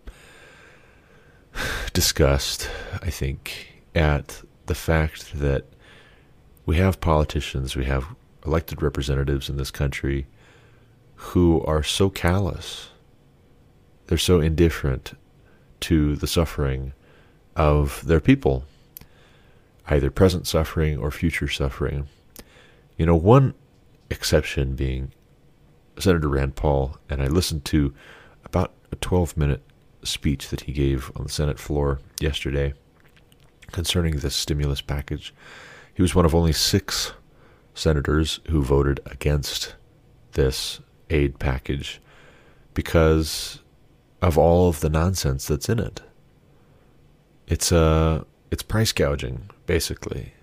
disgust, 1.93 2.69
I 3.01 3.09
think, 3.09 3.83
at 3.93 4.41
the 4.65 4.75
fact 4.75 5.33
that 5.35 5.65
we 6.65 6.77
have 6.77 7.01
politicians, 7.01 7.75
we 7.75 7.85
have 7.85 8.05
elected 8.45 8.81
representatives 8.81 9.49
in 9.49 9.57
this 9.57 9.71
country 9.71 10.27
who 11.15 11.61
are 11.63 11.83
so 11.83 12.09
callous. 12.09 12.89
They're 14.07 14.17
so 14.17 14.39
indifferent 14.39 15.13
to 15.81 16.15
the 16.15 16.27
suffering 16.27 16.93
of 17.55 18.05
their 18.05 18.19
people, 18.19 18.65
either 19.87 20.09
present 20.09 20.47
suffering 20.47 20.97
or 20.97 21.11
future 21.11 21.47
suffering. 21.47 22.07
You 22.97 23.05
know, 23.05 23.15
one 23.15 23.53
exception 24.09 24.75
being 24.75 25.11
Senator 25.97 26.27
Rand 26.27 26.55
Paul, 26.55 26.97
and 27.09 27.21
I 27.21 27.27
listened 27.27 27.65
to 27.65 27.93
about 28.45 28.73
a 28.91 28.95
12 28.97 29.37
minute 29.37 29.61
speech 30.03 30.49
that 30.49 30.61
he 30.61 30.71
gave 30.71 31.11
on 31.15 31.23
the 31.23 31.31
Senate 31.31 31.59
floor 31.59 31.99
yesterday 32.19 32.73
concerning 33.71 34.17
this 34.17 34.35
stimulus 34.35 34.81
package. 34.81 35.33
He 35.93 36.01
was 36.01 36.15
one 36.15 36.25
of 36.25 36.35
only 36.35 36.53
six 36.53 37.13
senators 37.73 38.39
who 38.49 38.63
voted 38.63 38.99
against 39.05 39.75
this 40.33 40.79
aid 41.09 41.39
package 41.39 42.01
because 42.73 43.59
of 44.21 44.37
all 44.37 44.69
of 44.69 44.79
the 44.79 44.89
nonsense 44.89 45.45
that's 45.47 45.69
in 45.69 45.79
it. 45.79 46.01
It's 47.47 47.71
uh 47.71 48.23
it's 48.49 48.63
price 48.63 48.91
gouging 48.91 49.49
basically. 49.65 50.33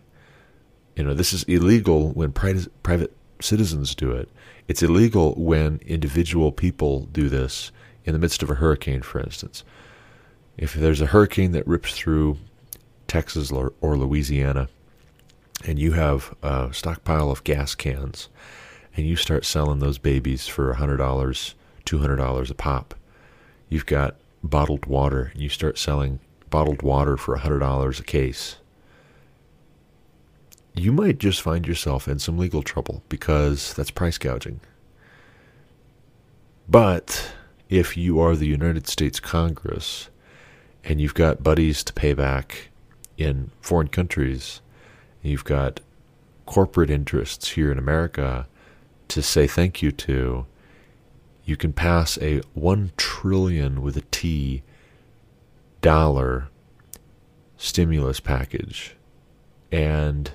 You 0.97 1.05
know, 1.05 1.15
this 1.15 1.33
is 1.33 1.45
illegal 1.45 2.11
when 2.11 2.33
private 2.33 2.83
private 2.83 3.17
citizens 3.41 3.95
do 3.95 4.11
it. 4.11 4.29
It's 4.67 4.83
illegal 4.83 5.35
when 5.37 5.81
individual 5.87 6.53
people 6.53 7.07
do 7.13 7.29
this 7.29 7.71
in 8.05 8.13
the 8.13 8.19
midst 8.19 8.43
of 8.43 8.51
a 8.51 8.57
hurricane, 8.57 9.03
for 9.03 9.21
instance. 9.21 9.65
If 10.57 10.75
there's 10.75 11.01
a 11.01 11.07
hurricane 11.07 11.53
that 11.53 11.67
rips 11.67 11.95
through 11.95 12.39
Texas 13.07 13.53
or 13.53 13.73
Louisiana, 13.97 14.69
and 15.65 15.79
you 15.79 15.93
have 15.93 16.35
a 16.43 16.71
stockpile 16.73 17.31
of 17.31 17.45
gas 17.45 17.75
cans, 17.75 18.29
and 18.97 19.07
you 19.07 19.17
start 19.17 19.45
selling 19.45 19.79
those 19.79 19.99
babies 19.99 20.47
for 20.47 20.75
$100, 20.75 21.55
$200 21.85 22.51
a 22.51 22.55
pop, 22.55 22.95
you've 23.69 23.87
got 23.87 24.17
bottled 24.43 24.87
water, 24.87 25.31
and 25.33 25.43
you 25.43 25.49
start 25.49 25.79
selling 25.79 26.21
bottled 26.51 26.83
water 26.83 27.17
for 27.17 27.37
$100 27.37 28.01
a 28.01 28.03
case, 28.05 28.57
you 30.75 30.93
might 30.93 31.19
just 31.19 31.43
find 31.43 31.67
yourself 31.67 32.07
in 32.07 32.19
some 32.19 32.39
legal 32.39 32.63
trouble 32.63 33.03
because 33.09 33.75
that's 33.75 33.91
price 33.91 34.19
gouging. 34.19 34.61
But 36.69 37.33
if 37.69 37.97
you 37.97 38.21
are 38.21 38.37
the 38.37 38.47
United 38.47 38.87
States 38.87 39.21
Congress 39.21 40.09
and 40.85 41.01
you've 41.01 41.15
got 41.15 41.43
buddies 41.43 41.83
to 41.85 41.93
pay 41.93 42.13
back 42.13 42.69
in 43.17 43.51
foreign 43.61 43.89
countries, 43.89 44.61
you've 45.29 45.45
got 45.45 45.81
corporate 46.47 46.91
interests 46.91 47.51
here 47.51 47.71
in 47.71 47.79
America 47.79 48.47
to 49.09 49.23
say 49.23 49.47
thank 49.47 49.83
you 49.83 49.91
to, 49.93 50.47
you 51.45 51.57
can 51.57 51.73
pass 51.73 52.19
a 52.19 52.41
1 52.55 52.93
trillion 52.97 53.83
with 53.83 53.97
a 53.97 54.03
T 54.11 54.63
dollar 55.81 56.49
stimulus 57.57 58.21
package 58.21 58.97
and 59.71 60.33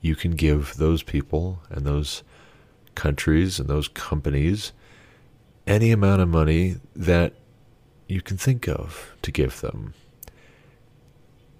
you 0.00 0.14
can 0.14 0.32
give 0.32 0.74
those 0.76 1.02
people 1.02 1.60
and 1.70 1.86
those 1.86 2.22
countries 2.94 3.58
and 3.58 3.68
those 3.68 3.88
companies 3.88 4.72
any 5.66 5.90
amount 5.90 6.20
of 6.20 6.28
money 6.28 6.76
that 6.94 7.32
you 8.06 8.20
can 8.20 8.36
think 8.36 8.68
of 8.68 9.14
to 9.22 9.32
give 9.32 9.60
them. 9.60 9.94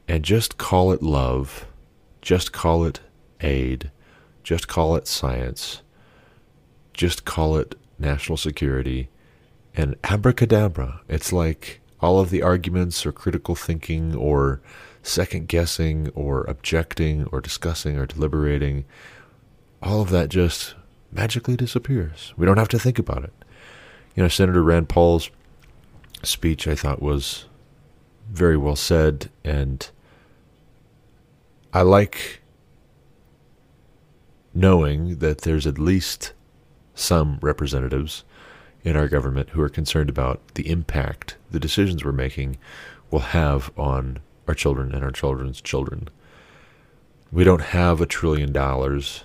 And 0.06 0.24
just 0.24 0.58
call 0.58 0.92
it 0.92 1.02
love, 1.02 1.66
just 2.24 2.52
call 2.52 2.84
it 2.84 2.98
aid, 3.40 3.92
just 4.42 4.66
call 4.66 4.96
it 4.96 5.06
science, 5.06 5.82
just 6.92 7.24
call 7.24 7.56
it 7.56 7.76
national 7.98 8.36
security, 8.36 9.08
and 9.76 9.94
abracadabra. 10.02 11.02
It's 11.08 11.32
like 11.32 11.80
all 12.00 12.18
of 12.18 12.30
the 12.30 12.42
arguments 12.42 13.06
or 13.06 13.12
critical 13.12 13.54
thinking 13.54 14.14
or 14.16 14.60
second 15.02 15.46
guessing 15.46 16.08
or 16.14 16.44
objecting 16.44 17.26
or 17.26 17.40
discussing 17.40 17.98
or 17.98 18.06
deliberating, 18.06 18.84
all 19.82 20.00
of 20.00 20.10
that 20.10 20.30
just 20.30 20.74
magically 21.12 21.56
disappears. 21.56 22.32
We 22.36 22.46
don't 22.46 22.56
have 22.56 22.68
to 22.70 22.78
think 22.78 22.98
about 22.98 23.22
it 23.22 23.32
you 24.14 24.22
know, 24.22 24.28
Senator 24.28 24.62
Rand 24.62 24.88
Paul's 24.88 25.30
speech 26.22 26.68
I 26.68 26.74
thought 26.74 27.02
was 27.02 27.46
very 28.30 28.56
well 28.56 28.76
said, 28.76 29.30
and 29.44 29.88
I 31.74 31.82
like 31.82 32.40
knowing 34.54 35.18
that 35.18 35.42
there's 35.42 35.66
at 35.66 35.76
least 35.76 36.32
some 36.94 37.38
representatives 37.42 38.24
in 38.84 38.96
our 38.96 39.08
government 39.08 39.50
who 39.50 39.60
are 39.60 39.68
concerned 39.68 40.08
about 40.08 40.54
the 40.54 40.70
impact 40.70 41.36
the 41.50 41.58
decisions 41.58 42.04
we're 42.04 42.12
making 42.12 42.58
will 43.10 43.18
have 43.18 43.70
on 43.76 44.20
our 44.46 44.54
children 44.54 44.94
and 44.94 45.04
our 45.04 45.10
children's 45.10 45.60
children. 45.60 46.08
We 47.32 47.44
don't 47.44 47.60
have 47.60 48.00
a 48.00 48.06
trillion 48.06 48.52
dollars 48.52 49.24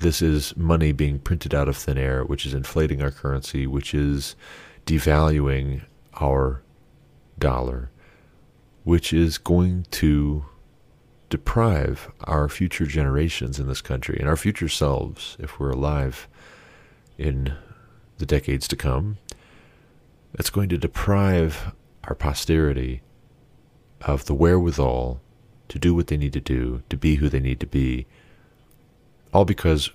this 0.00 0.20
is 0.20 0.56
money 0.56 0.92
being 0.92 1.18
printed 1.18 1.54
out 1.54 1.68
of 1.68 1.76
thin 1.76 1.96
air, 1.96 2.24
which 2.24 2.44
is 2.44 2.52
inflating 2.52 3.00
our 3.00 3.10
currency, 3.10 3.66
which 3.66 3.94
is 3.94 4.36
devaluing 4.84 5.82
our 6.20 6.62
dollar, 7.38 7.90
which 8.82 9.12
is 9.12 9.38
going 9.38 9.86
to 9.92 10.44
deprive 11.34 12.12
our 12.28 12.48
future 12.48 12.86
generations 12.86 13.58
in 13.58 13.66
this 13.66 13.80
country 13.80 14.16
and 14.20 14.28
our 14.28 14.36
future 14.36 14.68
selves, 14.68 15.36
if 15.40 15.58
we're 15.58 15.72
alive 15.72 16.28
in 17.18 17.52
the 18.18 18.24
decades 18.24 18.68
to 18.68 18.76
come, 18.76 19.18
that's 20.32 20.48
going 20.48 20.68
to 20.68 20.78
deprive 20.78 21.72
our 22.04 22.14
posterity 22.14 23.02
of 24.02 24.26
the 24.26 24.34
wherewithal 24.34 25.20
to 25.66 25.76
do 25.76 25.92
what 25.92 26.06
they 26.06 26.16
need 26.16 26.32
to 26.32 26.40
do, 26.40 26.84
to 26.88 26.96
be 26.96 27.16
who 27.16 27.28
they 27.28 27.40
need 27.40 27.58
to 27.58 27.66
be, 27.66 28.06
all 29.32 29.44
because 29.44 29.90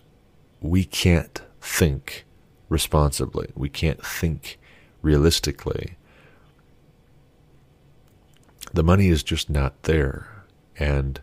we 0.59 0.83
can't 0.83 1.41
think 1.61 2.25
responsibly. 2.67 3.47
We 3.55 3.69
can't 3.69 4.05
think 4.05 4.59
realistically. 5.01 5.95
The 8.73 8.83
money 8.83 9.07
is 9.07 9.23
just 9.23 9.49
not 9.49 9.83
there. 9.83 10.27
And 10.77 11.21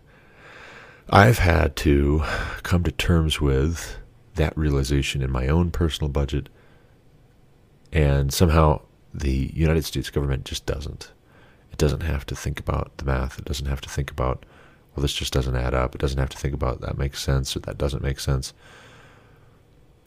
I've 1.09 1.39
had 1.39 1.77
to 1.77 2.25
come 2.65 2.83
to 2.83 2.91
terms 2.91 3.41
with 3.41 3.97
that 4.35 4.57
realization 4.59 5.23
in 5.23 5.31
my 5.31 5.47
own 5.47 5.71
personal 5.71 6.09
budget. 6.09 6.49
And 7.93 8.33
somehow 8.33 8.83
the 9.15 9.51
United 9.55 9.85
States 9.85 10.11
government 10.11 10.45
just 10.45 10.67
doesn't. 10.67 11.13
It 11.71 11.79
doesn't 11.79 12.03
have 12.03 12.27
to 12.27 12.35
think 12.35 12.59
about 12.59 12.97
the 12.97 13.05
math. 13.05 13.39
It 13.39 13.45
doesn't 13.45 13.67
have 13.67 13.81
to 13.83 13.89
think 13.89 14.11
about 14.11 14.45
well, 14.95 15.03
this 15.03 15.13
just 15.13 15.33
doesn't 15.33 15.55
add 15.55 15.75
up. 15.75 15.95
It 15.95 16.01
doesn't 16.01 16.19
have 16.19 16.31
to 16.31 16.39
think 16.39 16.55
about 16.55 16.81
that 16.81 16.97
makes 16.97 17.23
sense 17.23 17.55
or 17.55 17.61
that 17.61 17.79
doesn't 17.79 18.03
make 18.03 18.19
sense. 18.19 18.55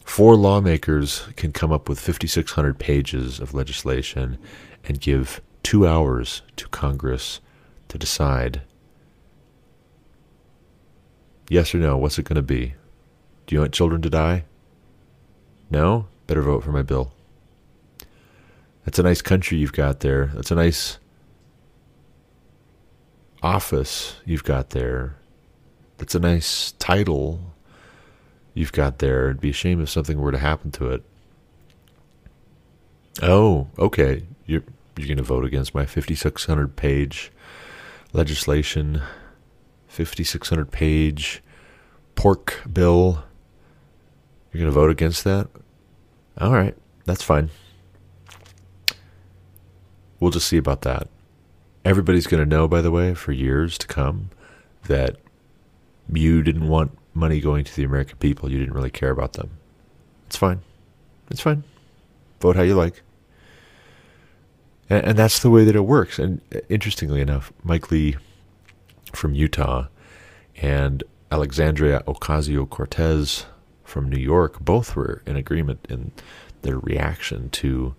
Four 0.03 0.35
lawmakers 0.35 1.27
can 1.35 1.51
come 1.51 1.71
up 1.71 1.87
with 1.87 1.99
5,600 1.99 2.79
pages 2.79 3.39
of 3.39 3.53
legislation 3.53 4.39
and 4.83 4.99
give 4.99 5.41
two 5.61 5.87
hours 5.87 6.41
to 6.55 6.67
Congress 6.69 7.39
to 7.89 7.99
decide 7.99 8.63
yes 11.49 11.75
or 11.75 11.79
no, 11.79 11.97
what's 11.97 12.17
it 12.17 12.23
going 12.23 12.37
to 12.37 12.41
be? 12.41 12.75
Do 13.45 13.55
you 13.55 13.59
want 13.59 13.73
children 13.73 14.01
to 14.03 14.09
die? 14.09 14.45
No? 15.69 16.07
Better 16.27 16.41
vote 16.41 16.63
for 16.63 16.71
my 16.71 16.83
bill. 16.83 17.11
That's 18.85 18.99
a 18.99 19.03
nice 19.03 19.21
country 19.21 19.57
you've 19.57 19.73
got 19.73 19.99
there. 19.99 20.31
That's 20.33 20.51
a 20.51 20.55
nice 20.55 20.99
office 23.43 24.15
you've 24.25 24.43
got 24.43 24.69
there. 24.69 25.17
That's 25.97 26.15
a 26.15 26.19
nice 26.19 26.71
title 26.79 27.53
you've 28.53 28.71
got 28.71 28.99
there. 28.99 29.25
It'd 29.25 29.41
be 29.41 29.49
a 29.49 29.53
shame 29.53 29.81
if 29.81 29.89
something 29.89 30.19
were 30.19 30.31
to 30.31 30.37
happen 30.37 30.71
to 30.71 30.89
it. 30.89 31.03
Oh, 33.21 33.67
okay. 33.77 34.23
You're 34.45 34.63
you're 34.97 35.07
going 35.07 35.17
to 35.17 35.23
vote 35.23 35.45
against 35.45 35.73
my 35.73 35.85
5600 35.85 36.75
page 36.75 37.31
legislation, 38.11 39.01
5600 39.89 40.71
page 40.71 41.43
pork 42.15 42.61
bill. 42.71 43.23
You're 44.51 44.61
going 44.61 44.73
to 44.73 44.79
vote 44.79 44.89
against 44.89 45.23
that? 45.25 45.49
All 46.37 46.53
right, 46.53 46.75
that's 47.05 47.21
fine. 47.23 47.49
We'll 50.19 50.31
just 50.31 50.47
see 50.47 50.57
about 50.57 50.81
that. 50.81 51.07
Everybody's 51.83 52.27
going 52.27 52.43
to 52.43 52.49
know, 52.49 52.67
by 52.67 52.81
the 52.81 52.91
way, 52.91 53.13
for 53.13 53.31
years 53.31 53.77
to 53.77 53.87
come, 53.87 54.29
that 54.87 55.17
you 56.11 56.43
didn't 56.43 56.67
want 56.67 56.97
money 57.13 57.39
going 57.39 57.63
to 57.63 57.75
the 57.75 57.83
American 57.83 58.17
people. 58.17 58.51
You 58.51 58.59
didn't 58.59 58.73
really 58.73 58.89
care 58.89 59.11
about 59.11 59.33
them. 59.33 59.51
It's 60.27 60.37
fine. 60.37 60.61
It's 61.29 61.41
fine. 61.41 61.63
Vote 62.39 62.55
how 62.55 62.63
you 62.63 62.75
like. 62.75 63.01
And, 64.89 65.05
and 65.05 65.17
that's 65.17 65.39
the 65.39 65.49
way 65.49 65.63
that 65.63 65.75
it 65.75 65.81
works. 65.81 66.19
And 66.19 66.41
uh, 66.53 66.59
interestingly 66.69 67.21
enough, 67.21 67.53
Mike 67.63 67.91
Lee 67.91 68.17
from 69.15 69.35
Utah 69.35 69.87
and 70.61 71.03
Alexandria 71.31 72.03
Ocasio 72.07 72.69
Cortez 72.69 73.45
from 73.83 74.09
New 74.09 74.19
York 74.19 74.59
both 74.59 74.95
were 74.95 75.21
in 75.25 75.35
agreement 75.35 75.85
in 75.89 76.11
their 76.61 76.77
reaction 76.77 77.49
to 77.49 77.95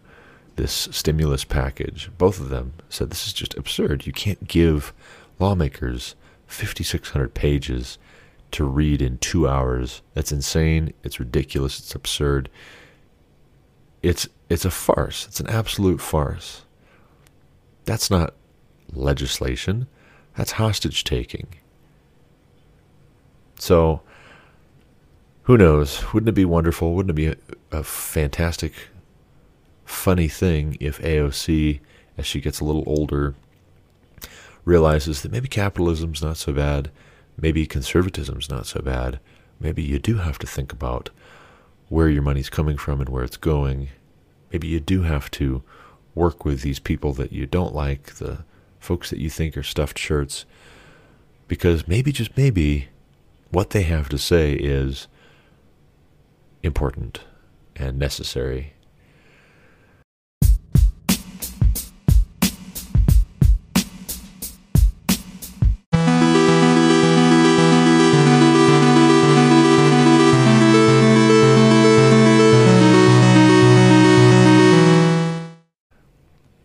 this 0.57 0.88
stimulus 0.90 1.45
package. 1.45 2.11
Both 2.19 2.40
of 2.40 2.49
them 2.49 2.75
said 2.88 3.11
this 3.11 3.26
is 3.26 3.33
just 3.33 3.57
absurd. 3.57 4.07
You 4.07 4.12
can't 4.12 4.47
give 4.47 4.93
lawmakers 5.38 6.14
5,600 6.47 7.33
pages 7.35 7.99
to 8.50 8.64
read 8.64 9.00
in 9.00 9.19
two 9.19 9.49
hours. 9.49 10.02
That's 10.14 10.33
insane. 10.33 10.93
It's 11.05 11.21
ridiculous. 11.21 11.79
It's 11.79 11.95
absurd. 11.95 12.50
It's 14.02 14.29
it's 14.49 14.64
a 14.64 14.71
farce. 14.71 15.26
It's 15.26 15.40
an 15.40 15.47
absolute 15.47 16.00
farce. 16.00 16.64
That's 17.85 18.11
not 18.11 18.35
legislation. 18.93 19.87
That's 20.37 20.53
hostage 20.53 21.05
taking. 21.05 21.49
So, 23.59 24.01
who 25.43 25.59
knows? 25.59 26.13
Wouldn't 26.13 26.29
it 26.29 26.33
be 26.33 26.45
wonderful? 26.45 26.95
Wouldn't 26.95 27.11
it 27.11 27.15
be 27.15 27.27
a, 27.27 27.37
a 27.71 27.83
fantastic, 27.83 28.73
funny 29.85 30.29
thing 30.29 30.77
if 30.81 31.01
AOC, 31.01 31.81
as 32.17 32.27
she 32.27 32.41
gets 32.41 32.61
a 32.61 32.65
little 32.65 32.85
older, 32.87 33.35
realizes 34.65 35.23
that 35.23 35.33
maybe 35.33 35.49
capitalism's 35.49 36.23
not 36.23 36.37
so 36.37 36.53
bad, 36.53 36.91
maybe 37.37 37.67
conservatism's 37.67 38.49
not 38.49 38.67
so 38.67 38.81
bad, 38.81 39.19
maybe 39.59 39.83
you 39.83 39.99
do 39.99 40.19
have 40.19 40.39
to 40.39 40.47
think 40.47 40.73
about 40.73 41.11
where 41.89 42.09
your 42.09 42.23
money's 42.23 42.49
coming 42.50 42.76
from 42.76 43.00
and 43.00 43.09
where 43.09 43.25
it's 43.25 43.37
going. 43.37 43.89
Maybe 44.52 44.69
you 44.69 44.81
do 44.81 45.02
have 45.02 45.31
to 45.33 45.63
work 46.15 46.45
with 46.45 46.63
these 46.63 46.78
people 46.78 47.13
that 47.15 47.33
you 47.33 47.47
don't 47.47 47.75
like, 47.75 48.15
the 48.15 48.45
folks 48.80 49.10
that 49.10 49.21
you 49.21 49.30
think 49.30 49.56
are 49.56 49.62
stuffed 49.62 49.99
shirts, 49.99 50.45
because 51.47 51.86
maybe, 51.86 52.10
just 52.10 52.36
maybe, 52.36 52.88
what 53.50 53.71
they 53.71 53.82
have 53.82 54.08
to 54.08 54.19
say 54.19 54.54
is 54.54 55.06
important 56.62 57.21
and 57.76 57.99
necessary. 57.99 58.75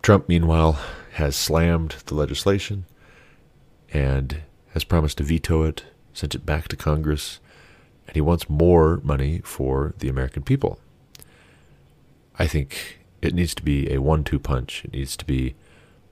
Trump, 0.02 0.30
meanwhile, 0.30 0.80
has 1.16 1.36
slammed 1.36 1.96
the 2.08 2.14
legislation 2.14 2.86
and 3.94 4.42
has 4.74 4.84
promised 4.84 5.18
to 5.18 5.24
veto 5.24 5.64
it, 5.64 5.86
sent 6.14 6.36
it 6.36 6.46
back 6.46 6.68
to 6.68 6.76
Congress, 6.76 7.40
and 8.06 8.16
he 8.16 8.22
wants 8.22 8.50
more 8.50 9.00
money 9.02 9.40
for 9.46 9.94
the 10.00 10.10
American 10.10 10.44
people. 10.44 10.78
I 12.38 12.48
think 12.48 13.00
it 13.22 13.34
needs 13.34 13.56
to 13.56 13.64
be 13.64 13.90
a 13.94 14.02
one 14.02 14.26
two 14.26 14.40
punch. 14.40 14.84
It 14.84 14.92
needs 14.92 15.16
to 15.16 15.24
be 15.24 15.56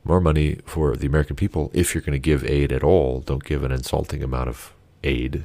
more 0.05 0.21
money 0.21 0.59
for 0.65 0.95
the 0.95 1.07
American 1.07 1.35
people 1.35 1.69
if 1.73 1.93
you're 1.93 2.01
going 2.01 2.13
to 2.13 2.19
give 2.19 2.45
aid 2.45 2.71
at 2.71 2.83
all. 2.83 3.19
Don't 3.19 3.43
give 3.43 3.63
an 3.63 3.73
insulting 3.73 4.23
amount 4.23 4.47
of 4.47 4.73
aid 5.03 5.43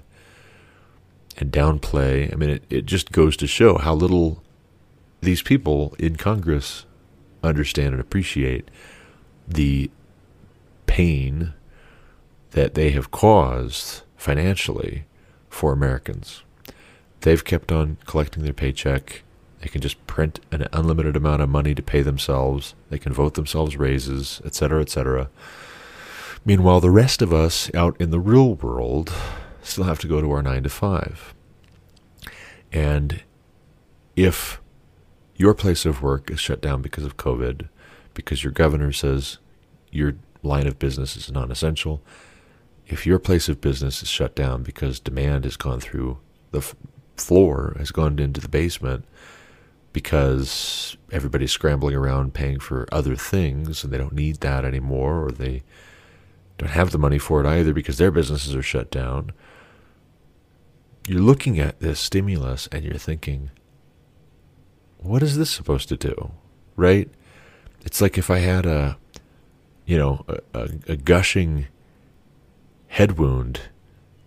and 1.37 1.51
downplay. 1.51 2.33
I 2.33 2.37
mean, 2.37 2.51
it, 2.51 2.63
it 2.71 2.87
just 2.87 3.11
goes 3.11 3.37
to 3.39 3.49
show 3.49 3.79
how 3.79 3.95
little 3.95 4.41
these 5.21 5.43
people 5.43 5.97
in 5.99 6.15
Congress 6.15 6.87
understand 7.43 7.89
and 7.95 8.01
appreciate 8.01 8.71
the 9.49 9.91
pain 10.87 11.55
that 12.51 12.75
they 12.75 12.91
have 12.91 13.11
caused 13.11 14.03
financially 14.17 15.05
for 15.49 15.73
Americans. 15.73 16.43
They've 17.21 17.45
kept 17.45 17.73
on 17.73 17.99
collecting 18.07 18.45
their 18.45 18.53
paycheck. 18.53 19.23
They 19.61 19.69
can 19.69 19.81
just 19.81 20.05
print 20.07 20.41
an 20.53 20.69
unlimited 20.73 21.17
amount 21.17 21.43
of 21.43 21.49
money 21.49 21.75
to 21.75 21.83
pay 21.83 22.03
themselves. 22.03 22.75
They 22.91 22.99
can 22.99 23.13
vote 23.13 23.35
themselves 23.35 23.77
raises, 23.77 24.41
etc., 24.45 24.83
etc. 24.83 25.31
Meanwhile, 26.45 26.81
the 26.81 26.91
rest 26.91 27.23
of 27.23 27.33
us 27.33 27.73
out 27.75 28.01
in 28.01 28.11
the 28.11 28.21
real 28.21 28.55
world 28.55 29.13
still 29.63 29.85
have 29.85 29.99
to 30.01 30.07
go 30.07 30.21
to 30.21 30.31
our 30.31 30.43
9 30.43 30.63
to 30.63 30.69
5. 30.69 31.35
And 32.73 33.23
if 34.15 34.61
your 35.37 35.55
place 35.55 35.85
of 35.85 36.03
work 36.03 36.31
is 36.31 36.41
shut 36.41 36.61
down 36.61 36.83
because 36.83 37.05
of 37.05 37.17
COVID, 37.17 37.69
because 38.19 38.43
your 38.43 38.53
governor 38.53 38.91
says 38.91 39.39
your 39.93 40.15
line 40.43 40.67
of 40.67 40.77
business 40.77 41.17
is 41.17 41.31
non 41.31 41.53
essential. 41.53 42.03
If 42.85 43.07
your 43.07 43.21
place 43.21 43.49
of 43.49 43.61
business 43.61 44.03
is 44.03 44.09
shut 44.09 44.35
down 44.35 44.65
because 44.65 44.99
demand 44.99 45.45
has 45.45 45.57
gone 45.57 45.79
through 45.79 46.19
the 46.51 46.59
f- 46.59 46.75
floor, 47.17 47.77
has 47.79 47.93
gone 47.93 48.19
into 48.19 48.41
the 48.41 48.49
basement, 48.49 49.05
because 49.93 50.97
everybody's 51.13 51.53
scrambling 51.53 51.95
around 51.95 52.35
paying 52.35 52.59
for 52.59 52.89
other 52.91 53.15
things 53.15 53.85
and 53.85 53.93
they 53.93 53.99
don't 53.99 54.13
need 54.13 54.41
that 54.41 54.65
anymore, 54.65 55.25
or 55.25 55.31
they 55.31 55.63
don't 56.59 56.71
have 56.71 56.91
the 56.91 56.99
money 56.99 57.19
for 57.19 57.41
it 57.41 57.47
either 57.47 57.73
because 57.73 57.99
their 57.99 58.11
businesses 58.11 58.53
are 58.53 58.63
shut 58.63 58.91
down. 58.91 59.31
You're 61.07 61.23
looking 61.23 61.61
at 61.61 61.79
this 61.79 62.01
stimulus 62.01 62.69
and 62.73 62.85
you're 62.85 62.95
thinking, 62.95 63.53
what 64.97 65.23
is 65.23 65.39
this 65.39 65.51
supposed 65.51 65.89
to 65.91 65.97
do? 65.97 66.33
Right? 66.75 67.09
It's 67.89 68.03
like 68.03 68.19
if 68.19 68.31
I 68.31 68.41
had 68.41 68.67
a, 68.67 68.99
you 69.87 69.97
know, 69.97 70.23
a, 70.29 70.41
a, 70.53 70.69
a 70.89 70.97
gushing 70.97 71.69
head 72.89 73.17
wound 73.17 73.63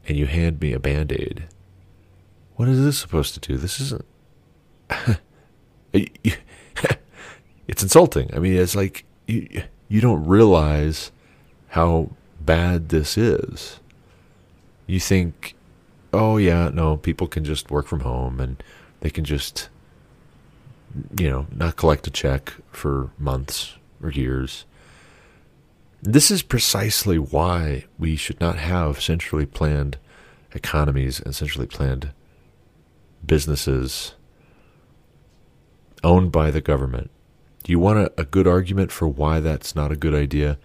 and 0.08 0.18
you 0.18 0.26
hand 0.26 0.60
me 0.60 0.74
a 0.74 0.80
band 0.80 1.12
aid. 1.12 1.44
What 2.56 2.68
is 2.68 2.84
this 2.84 2.98
supposed 2.98 3.36
to 3.36 3.40
do? 3.40 3.58
This 3.58 3.80
isn't. 3.80 4.06
it's 5.94 7.84
insulting. 7.84 8.34
I 8.34 8.40
mean, 8.40 8.56
it's 8.56 8.76
like 8.76 9.06
you, 9.28 9.62
you 9.90 10.02
don't 10.02 10.26
realize 10.26 11.12
how 11.68 12.10
bad 12.40 12.90
this 12.90 13.16
is. 13.16 13.80
You 14.88 15.00
think, 15.00 15.54
oh, 16.12 16.38
yeah, 16.38 16.72
no, 16.74 16.98
people 16.98 17.28
can 17.28 17.46
just 17.46 17.70
work 17.70 17.86
from 17.86 18.00
home 18.00 18.40
and 18.40 18.64
they 19.02 19.12
can 19.12 19.24
just 19.24 19.70
you 21.18 21.30
know, 21.30 21.48
not 21.54 21.76
collect 21.76 22.08
a 22.08 22.12
check 22.12 22.54
for 22.72 23.12
months 23.18 23.78
or 24.02 24.12
years. 24.12 24.66
This 26.02 26.32
is 26.32 26.42
precisely 26.42 27.20
why 27.20 27.86
we 28.00 28.16
should 28.16 28.40
not 28.40 28.58
have 28.58 29.02
centrally 29.02 29.46
planned 29.46 29.98
economies 30.54 31.20
and 31.20 31.36
centrally 31.36 31.68
planned 31.68 32.12
businesses 33.26 34.16
owned 36.04 36.32
by 36.32 36.50
the 36.50 36.62
government. 36.62 37.12
Do 37.64 37.72
you 37.72 37.80
want 37.80 38.00
a, 38.00 38.12
a, 38.18 38.26
good 38.26 38.48
argument 38.48 38.92
for 38.92 39.08
why 39.08 39.40
that's 39.40 39.76
not 39.76 39.92
a 39.92 39.96
good 39.96 40.16
idea? 40.16 40.58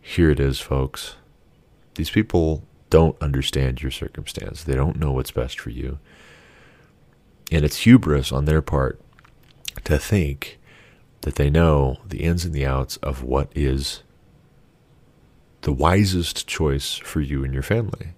Here 0.00 0.30
it 0.30 0.40
is, 0.40 0.58
folks. 0.58 1.16
These 1.96 2.08
people 2.08 2.64
don't 2.88 3.20
understand 3.20 3.82
your 3.82 3.90
circumstance. 3.90 4.64
They 4.64 4.74
don't 4.74 4.98
know 4.98 5.12
what's 5.12 5.30
best 5.30 5.60
for 5.60 5.68
you. 5.68 5.98
And 7.52 7.64
it's 7.64 7.78
hubris 7.78 8.32
on 8.32 8.46
their 8.46 8.62
part 8.62 8.98
to 9.84 9.98
think 9.98 10.58
that 11.22 11.34
they 11.34 11.50
know 11.50 11.98
the 12.06 12.22
ins 12.22 12.44
and 12.44 12.54
the 12.54 12.66
outs 12.66 12.96
of 12.98 13.22
what 13.22 13.50
is 13.54 14.02
the 15.62 15.72
wisest 15.72 16.46
choice 16.46 16.96
for 16.96 17.20
you 17.20 17.44
and 17.44 17.52
your 17.52 17.62
family. 17.62 18.14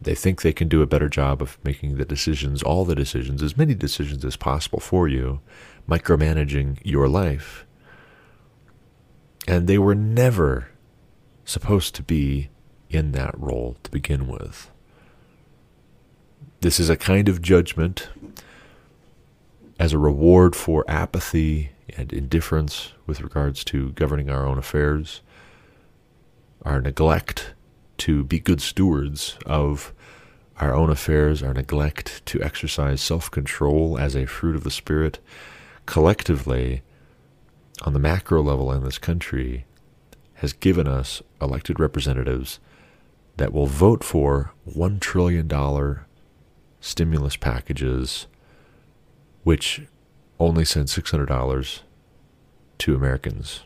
They 0.00 0.14
think 0.14 0.42
they 0.42 0.52
can 0.52 0.68
do 0.68 0.82
a 0.82 0.86
better 0.86 1.08
job 1.08 1.40
of 1.40 1.58
making 1.64 1.96
the 1.96 2.04
decisions, 2.04 2.62
all 2.62 2.84
the 2.84 2.94
decisions, 2.94 3.42
as 3.42 3.56
many 3.56 3.74
decisions 3.74 4.24
as 4.24 4.36
possible 4.36 4.80
for 4.80 5.08
you, 5.08 5.40
micromanaging 5.88 6.78
your 6.84 7.08
life. 7.08 7.66
And 9.46 9.66
they 9.66 9.78
were 9.78 9.94
never 9.94 10.68
supposed 11.44 11.94
to 11.96 12.02
be 12.02 12.50
in 12.90 13.12
that 13.12 13.38
role 13.38 13.76
to 13.82 13.90
begin 13.90 14.28
with. 14.28 14.70
This 16.60 16.78
is 16.78 16.88
a 16.88 16.96
kind 16.96 17.28
of 17.28 17.42
judgment 17.42 18.08
as 19.78 19.92
a 19.92 19.98
reward 19.98 20.54
for 20.54 20.84
apathy 20.88 21.70
and 21.96 22.12
indifference 22.12 22.92
with 23.06 23.20
regards 23.20 23.64
to 23.64 23.92
governing 23.92 24.30
our 24.30 24.46
own 24.46 24.58
affairs, 24.58 25.20
our 26.62 26.80
neglect 26.80 27.54
to 27.98 28.24
be 28.24 28.38
good 28.38 28.60
stewards 28.60 29.36
of 29.46 29.92
our 30.60 30.74
own 30.74 30.90
affairs, 30.90 31.42
our 31.42 31.52
neglect 31.52 32.24
to 32.26 32.42
exercise 32.42 33.00
self 33.00 33.30
control 33.30 33.98
as 33.98 34.14
a 34.14 34.26
fruit 34.26 34.54
of 34.56 34.64
the 34.64 34.70
Spirit, 34.70 35.18
collectively, 35.86 36.82
on 37.82 37.92
the 37.92 37.98
macro 37.98 38.42
level 38.42 38.72
in 38.72 38.84
this 38.84 38.98
country, 38.98 39.66
has 40.34 40.52
given 40.52 40.86
us 40.86 41.22
elected 41.40 41.80
representatives 41.80 42.60
that 43.36 43.52
will 43.52 43.66
vote 43.66 44.04
for 44.04 44.52
$1 44.68 45.00
trillion 45.00 45.50
stimulus 46.80 47.36
packages, 47.36 48.26
which 49.44 49.82
only 50.40 50.64
send 50.64 50.88
$600 50.88 51.80
to 52.78 52.94
Americans. 52.94 53.60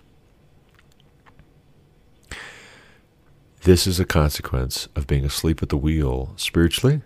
This 3.62 3.86
is 3.86 3.98
a 3.98 4.04
consequence 4.04 4.88
of 4.94 5.06
being 5.06 5.24
asleep 5.24 5.62
at 5.62 5.68
the 5.68 5.76
wheel 5.76 6.32
spiritually 6.36 7.02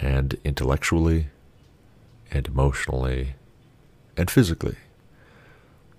and 0.00 0.38
intellectually 0.44 1.28
and 2.30 2.46
emotionally 2.46 3.34
and 4.16 4.30
physically. 4.30 4.76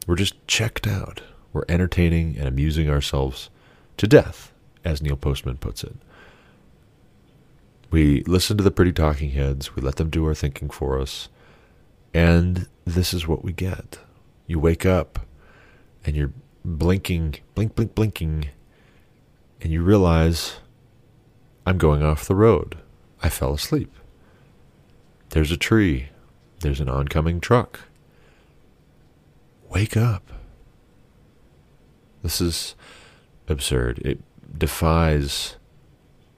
We're 0.08 0.16
just 0.16 0.46
checked 0.48 0.88
out. 0.88 1.22
We're 1.54 1.64
entertaining 1.68 2.38
and 2.38 2.48
amusing 2.48 2.90
ourselves 2.90 3.50
to 3.98 4.08
death, 4.08 4.52
as 4.86 5.02
Neil 5.02 5.18
Postman 5.18 5.58
puts 5.58 5.84
it. 5.84 5.96
We 7.92 8.24
listen 8.24 8.58
to 8.58 8.64
the 8.64 8.72
pretty 8.72 8.94
talking 8.94 9.32
heads, 9.32 9.76
we 9.76 9.82
let 9.82 9.98
them 9.98 10.10
do 10.10 10.26
our 10.26 10.34
thinking 10.34 10.70
for 10.70 11.00
us, 11.00 11.28
and 12.14 12.68
this 12.86 13.14
is 13.14 13.28
what 13.28 13.44
we 13.44 13.54
get. 13.54 14.00
You 14.48 14.60
wake 14.60 14.86
up 14.86 15.20
and 16.06 16.16
you're 16.16 16.34
blinking, 16.66 17.36
blink, 17.56 17.76
blink, 17.76 17.96
blinking, 17.96 18.50
and 19.62 19.72
you 19.72 19.82
realize 19.82 20.58
I'm 21.66 21.78
going 21.78 22.04
off 22.04 22.28
the 22.28 22.36
road. 22.36 22.78
I 23.24 23.30
fell 23.30 23.54
asleep. 23.54 23.92
There's 25.30 25.52
a 25.52 25.58
tree. 25.58 26.10
There's 26.60 26.80
an 26.80 26.90
oncoming 26.90 27.40
truck. 27.40 27.82
Wake 29.70 29.96
up. 29.96 30.32
This 32.24 32.42
is 32.42 32.76
absurd. 33.48 34.00
It 34.00 34.20
defies 34.58 35.56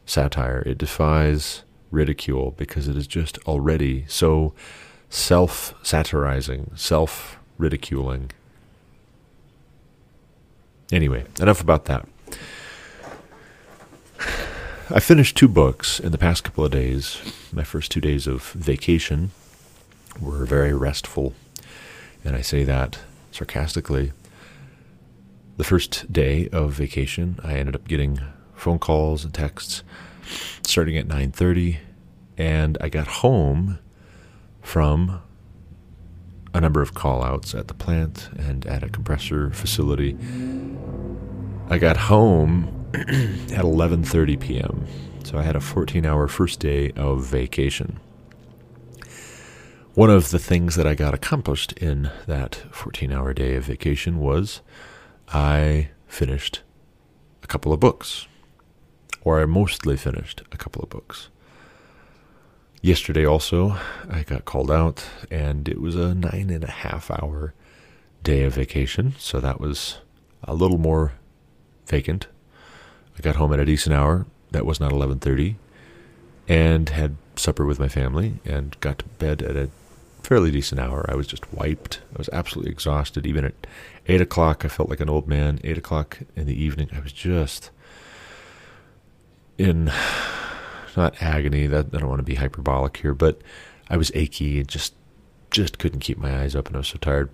satire, 0.06 0.64
it 0.66 0.78
defies 0.78 1.64
ridicule 1.92 2.52
because 2.52 2.88
it 2.88 2.96
is 2.96 3.08
just 3.08 3.38
already 3.40 4.06
so 4.08 4.54
self 5.14 5.76
satirizing, 5.84 6.72
self 6.76 7.38
ridiculing. 7.60 8.32
Anyway, 10.92 11.26
enough 11.40 11.62
about 11.62 11.86
that. 11.86 12.08
I 14.90 15.00
finished 15.00 15.38
two 15.38 15.48
books 15.48 16.00
in 16.00 16.12
the 16.12 16.18
past 16.18 16.44
couple 16.44 16.66
of 16.66 16.72
days. 16.72 17.22
My 17.54 17.64
first 17.64 17.92
two 17.92 18.02
days 18.02 18.26
of 18.28 18.52
vacation 18.54 19.32
were 20.20 20.46
very 20.46 20.74
restful, 20.74 21.34
and 22.26 22.36
I 22.36 22.42
say 22.42 22.64
that 22.64 23.00
sarcastically. 23.32 24.12
The 25.58 25.64
first 25.64 26.12
day 26.12 26.50
of 26.50 26.74
vacation, 26.74 27.40
I 27.44 27.54
ended 27.54 27.76
up 27.76 27.88
getting 27.88 28.20
phone 28.56 28.80
calls 28.80 29.24
and 29.24 29.34
texts 29.34 29.84
starting 30.64 30.98
at 30.98 31.08
9:30 31.08 31.78
and 32.36 32.78
I 32.82 32.90
got 32.90 33.08
home 33.08 33.78
from 34.64 35.22
a 36.54 36.62
number 36.62 36.82
of 36.82 36.94
call-outs 36.94 37.54
at 37.54 37.68
the 37.68 37.74
plant 37.74 38.30
and 38.38 38.66
at 38.66 38.84
a 38.84 38.90
compressor 38.90 39.52
facility. 39.52 40.18
I 41.70 41.78
got 41.78 41.98
home 41.98 42.88
at 42.94 43.64
11:30 43.64 44.40
p.m. 44.40 44.86
So 45.24 45.38
I 45.38 45.44
had 45.44 45.56
a 45.56 45.60
14-hour 45.60 46.28
first 46.28 46.60
day 46.60 46.92
of 46.92 47.24
vacation. 47.26 48.00
One 49.94 50.10
of 50.10 50.32
the 50.32 50.40
things 50.40 50.76
that 50.76 50.88
I 50.88 50.96
got 50.96 51.14
accomplished 51.14 51.74
in 51.74 52.12
that 52.28 52.64
14-hour 52.72 53.34
day 53.34 53.56
of 53.56 53.66
vacation 53.66 54.20
was 54.20 54.62
I 55.30 55.90
finished 56.08 56.62
a 57.44 57.48
couple 57.48 57.72
of 57.72 57.80
books 57.80 58.28
or 59.22 59.42
I 59.42 59.46
mostly 59.46 59.96
finished 59.98 60.42
a 60.52 60.58
couple 60.58 60.82
of 60.84 60.90
books. 60.90 61.30
Yesterday 62.86 63.26
also, 63.26 63.78
I 64.10 64.24
got 64.24 64.44
called 64.44 64.70
out, 64.70 65.06
and 65.32 65.70
it 65.70 65.80
was 65.80 65.96
a 65.96 66.14
nine 66.14 66.50
and 66.50 66.66
a 66.66 66.70
half 66.70 67.10
hour 67.10 67.54
day 68.24 68.44
of 68.44 68.56
vacation, 68.56 69.16
so 69.18 69.40
that 69.40 69.62
was 69.62 70.00
a 70.44 70.54
little 70.54 70.78
more 70.78 71.14
vacant. 71.88 72.28
I 73.18 73.22
got 73.22 73.38
home 73.38 73.54
at 73.54 73.62
a 73.62 73.66
decent 73.66 73.96
hour. 73.96 74.26
That 74.52 74.66
was 74.66 74.82
not 74.82 74.92
11:30, 74.92 75.56
and 76.50 76.90
had 76.90 77.16
supper 77.38 77.66
with 77.66 77.80
my 77.80 77.88
family, 77.88 78.40
and 78.44 78.78
got 78.82 79.00
to 79.00 79.06
bed 79.18 79.42
at 79.42 79.56
a 79.56 79.70
fairly 80.22 80.52
decent 80.52 80.82
hour. 80.82 81.06
I 81.08 81.16
was 81.16 81.28
just 81.28 81.54
wiped. 81.54 82.02
I 82.14 82.18
was 82.18 82.30
absolutely 82.34 82.74
exhausted. 82.74 83.26
Even 83.26 83.46
at 83.46 83.66
eight 84.10 84.20
o'clock, 84.20 84.66
I 84.66 84.68
felt 84.68 84.90
like 84.90 85.00
an 85.00 85.10
old 85.10 85.26
man. 85.26 85.62
Eight 85.64 85.78
o'clock 85.78 86.20
in 86.36 86.48
the 86.48 86.62
evening, 86.62 86.90
I 86.94 87.00
was 87.00 87.14
just 87.14 87.70
in 89.58 89.90
not 90.98 91.22
agony. 91.22 91.68
That 91.68 91.88
I 91.94 92.00
don't 92.00 92.10
want 92.10 92.20
to 92.20 92.24
be 92.24 92.36
hyperbolic 92.36 92.98
here, 92.98 93.14
but 93.14 93.42
I 93.90 93.98
was 93.98 94.12
achy 94.14 94.60
and 94.60 94.68
just 94.68 94.94
just 95.52 95.78
couldn't 95.80 96.00
keep 96.00 96.18
my 96.18 96.42
eyes 96.42 96.56
open. 96.56 96.76
I 96.76 96.80
was 96.80 96.88
so 96.88 96.98
tired. 96.98 97.30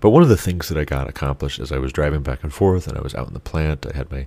But 0.00 0.10
one 0.10 0.22
of 0.22 0.28
the 0.28 0.36
things 0.36 0.68
that 0.68 0.76
I 0.76 0.84
got 0.84 1.08
accomplished 1.08 1.60
as 1.60 1.72
I 1.72 1.78
was 1.78 1.92
driving 1.92 2.22
back 2.22 2.42
and 2.42 2.52
forth, 2.52 2.86
and 2.88 2.98
I 2.98 3.00
was 3.00 3.14
out 3.14 3.28
in 3.28 3.34
the 3.34 3.40
plant, 3.40 3.86
I 3.86 3.96
had 3.96 4.10
my 4.10 4.26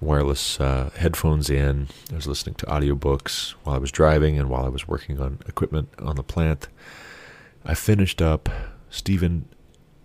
wireless 0.00 0.58
uh, 0.58 0.90
headphones 0.96 1.50
in. 1.50 1.88
I 2.10 2.16
was 2.16 2.26
listening 2.26 2.54
to 2.56 2.66
audiobooks 2.66 3.50
while 3.62 3.76
I 3.76 3.78
was 3.78 3.92
driving 3.92 4.38
and 4.38 4.48
while 4.48 4.64
I 4.64 4.70
was 4.70 4.88
working 4.88 5.20
on 5.20 5.38
equipment 5.46 5.90
on 5.98 6.16
the 6.16 6.22
plant. 6.22 6.68
I 7.64 7.74
finished 7.74 8.22
up 8.22 8.48
Stephen 8.88 9.46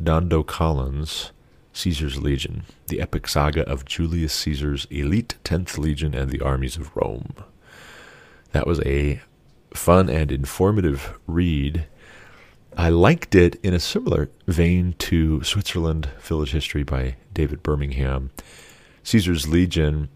Dando 0.02 0.46
Collins' 0.46 1.32
Caesar's 1.76 2.22
Legion, 2.22 2.64
the 2.88 3.02
epic 3.02 3.28
saga 3.28 3.62
of 3.70 3.84
Julius 3.84 4.34
Caesar's 4.34 4.86
elite 4.90 5.36
10th 5.44 5.78
Legion 5.78 6.16
and 6.16 6.32
the 6.32 6.40
armies 6.40 6.78
of 6.78 6.96
Rome. 6.96 7.36
That 8.54 8.66
was 8.66 8.80
a 8.86 9.22
fun 9.74 10.10
and 10.10 10.32
informative 10.32 11.20
read. 11.28 11.86
I 12.78 12.88
liked 12.90 13.36
it 13.36 13.56
in 13.62 13.74
a 13.74 13.80
similar 13.82 14.30
vein 14.48 14.96
to 15.00 15.44
Switzerland 15.44 16.10
Village 16.22 16.52
History 16.52 16.84
by 16.84 17.18
David 17.34 17.62
Birmingham. 17.62 18.32
Caesar's 19.04 19.46
Legion 19.46 20.08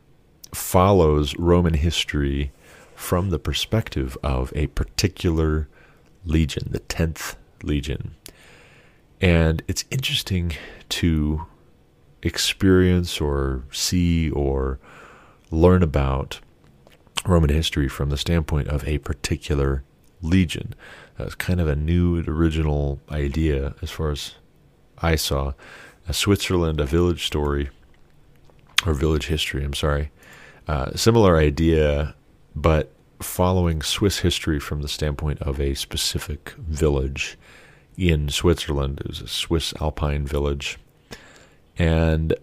follows 0.54 1.36
Roman 1.38 1.74
history 1.74 2.54
from 2.96 3.32
the 3.32 3.40
perspective 3.40 4.18
of 4.24 4.54
a 4.56 4.68
particular 4.68 5.68
legion, 6.24 6.70
the 6.72 6.80
10th 6.80 7.36
Legion. 7.64 8.16
And 9.22 9.62
it's 9.68 9.86
interesting 9.92 10.54
to 10.90 11.46
experience 12.22 13.22
or 13.22 13.64
see 13.72 14.30
or 14.30 14.80
learn 15.52 15.84
about 15.84 16.40
Roman 17.26 17.50
history 17.50 17.88
from 17.90 18.10
the 18.10 18.18
standpoint 18.18 18.68
of 18.70 18.88
a 18.88 18.98
particular 19.00 19.84
legion. 20.22 20.74
That's 21.18 21.36
kind 21.36 21.60
of 21.60 21.68
a 21.68 21.76
new 21.76 22.16
and 22.18 22.28
original 22.28 23.00
idea 23.12 23.76
as 23.82 23.92
far 23.92 24.12
as 24.12 24.36
I 25.00 25.16
saw. 25.16 25.54
A 26.08 26.14
Switzerland, 26.14 26.80
a 26.80 26.86
village 26.86 27.28
story, 27.28 27.70
or 28.86 28.94
village 28.94 29.28
history, 29.28 29.64
I'm 29.64 29.74
sorry. 29.74 30.12
Uh, 30.68 30.96
similar 30.96 31.38
idea, 31.38 32.16
but 32.56 32.92
following 33.20 33.82
Swiss 33.82 34.20
history 34.20 34.60
from 34.60 34.82
the 34.82 34.88
standpoint 34.88 35.42
of 35.42 35.60
a 35.60 35.74
specific 35.74 36.52
village 36.58 37.38
in 38.00 38.30
Switzerland. 38.30 39.02
It 39.02 39.08
was 39.08 39.22
a 39.22 39.28
Swiss 39.28 39.74
alpine 39.82 40.26
village. 40.26 40.78
And 41.78 42.34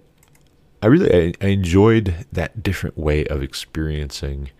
I 0.82 0.86
really 0.86 1.32
I, 1.40 1.46
I 1.46 1.48
enjoyed 1.48 2.26
that 2.30 2.62
different 2.62 2.98
way 2.98 3.24
of 3.26 3.42
experiencing 3.42 4.50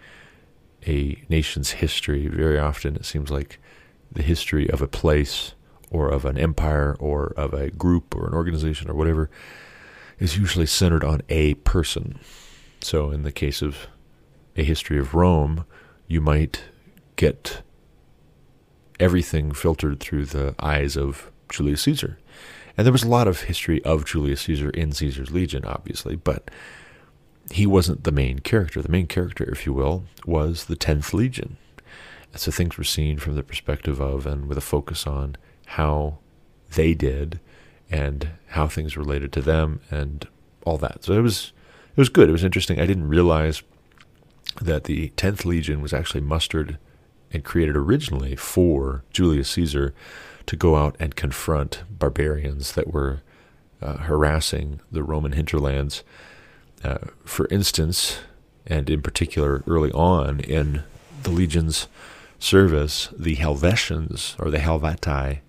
a 0.86 1.22
nation's 1.28 1.72
history, 1.72 2.28
very 2.28 2.58
often 2.58 2.96
it 2.96 3.04
seems 3.04 3.30
like 3.30 3.58
the 4.10 4.22
history 4.22 4.70
of 4.70 4.80
a 4.80 4.88
place 4.88 5.52
or 5.90 6.08
of 6.08 6.24
an 6.24 6.38
empire 6.38 6.96
or 6.98 7.32
of 7.36 7.52
a 7.52 7.70
group 7.70 8.14
or 8.14 8.26
an 8.26 8.34
organization 8.34 8.88
or 8.90 8.94
whatever 8.94 9.30
is 10.18 10.38
usually 10.38 10.66
centered 10.66 11.04
on 11.04 11.20
a 11.28 11.54
person. 11.54 12.18
So, 12.80 13.10
in 13.10 13.22
the 13.22 13.32
case 13.32 13.62
of 13.62 13.88
a 14.56 14.62
history 14.62 14.98
of 14.98 15.14
Rome, 15.14 15.66
you 16.06 16.20
might 16.20 16.62
get 17.16 17.62
everything 18.98 19.52
filtered 19.52 20.00
through 20.00 20.26
the 20.26 20.54
eyes 20.58 20.96
of 20.96 21.30
Julius 21.48 21.82
Caesar. 21.82 22.18
And 22.76 22.84
there 22.84 22.92
was 22.92 23.04
a 23.04 23.08
lot 23.08 23.28
of 23.28 23.42
history 23.42 23.82
of 23.84 24.04
Julius 24.04 24.42
Caesar 24.42 24.70
in 24.70 24.92
Caesar's 24.92 25.30
Legion, 25.30 25.64
obviously, 25.64 26.16
but 26.16 26.50
he 27.50 27.66
wasn't 27.66 28.04
the 28.04 28.12
main 28.12 28.40
character. 28.40 28.82
The 28.82 28.90
main 28.90 29.06
character, 29.06 29.44
if 29.44 29.66
you 29.66 29.72
will, 29.72 30.04
was 30.26 30.64
the 30.64 30.76
10th 30.76 31.12
Legion. 31.12 31.56
And 32.32 32.40
so 32.40 32.50
things 32.50 32.76
were 32.76 32.84
seen 32.84 33.18
from 33.18 33.34
the 33.34 33.42
perspective 33.42 34.00
of 34.00 34.26
and 34.26 34.46
with 34.46 34.58
a 34.58 34.62
focus 34.62 35.06
on 35.06 35.36
how 35.66 36.18
they 36.72 36.94
did 36.94 37.40
and 37.90 38.30
how 38.48 38.66
things 38.66 38.96
related 38.96 39.32
to 39.32 39.40
them 39.40 39.80
and 39.90 40.26
all 40.64 40.76
that. 40.78 41.04
So 41.04 41.14
it 41.14 41.20
was 41.20 41.52
it 41.90 42.00
was 42.00 42.08
good. 42.10 42.28
It 42.28 42.32
was 42.32 42.44
interesting. 42.44 42.78
I 42.78 42.86
didn't 42.86 43.08
realize 43.08 43.62
that 44.60 44.84
the 44.84 45.10
10th 45.16 45.44
Legion 45.44 45.80
was 45.80 45.94
actually 45.94 46.20
mustered 46.20 46.78
and 47.36 47.44
created 47.44 47.76
originally 47.76 48.34
for 48.34 49.04
Julius 49.10 49.50
Caesar 49.50 49.92
to 50.46 50.56
go 50.56 50.74
out 50.74 50.96
and 50.98 51.14
confront 51.14 51.82
barbarians 51.90 52.72
that 52.72 52.90
were 52.90 53.20
uh, 53.82 53.98
harassing 53.98 54.80
the 54.90 55.02
Roman 55.02 55.32
hinterlands. 55.32 56.02
Uh, 56.82 56.96
for 57.26 57.46
instance, 57.50 58.20
and 58.66 58.88
in 58.88 59.02
particular 59.02 59.62
early 59.66 59.92
on 59.92 60.40
in 60.40 60.82
the 61.24 61.30
legion's 61.30 61.88
service, 62.38 63.10
the 63.14 63.36
Helvetians 63.36 64.34
or 64.42 64.50
the 64.50 64.58
Helvetii, 64.58 65.40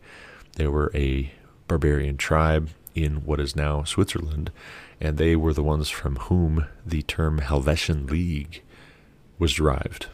they 0.58 0.67
were 0.67 0.91
a 0.93 1.32
barbarian 1.69 2.17
tribe 2.17 2.69
in 2.95 3.23
what 3.26 3.39
is 3.39 3.56
now 3.56 3.86
Switzerland, 3.86 4.52
and 5.00 5.17
they 5.17 5.38
were 5.38 5.54
the 5.54 5.63
ones 5.63 5.89
from 5.89 6.17
whom 6.17 6.65
the 6.86 7.02
term 7.04 7.39
Helvetian 7.39 8.10
League 8.10 8.62
was 9.39 9.54
derived. 9.54 10.08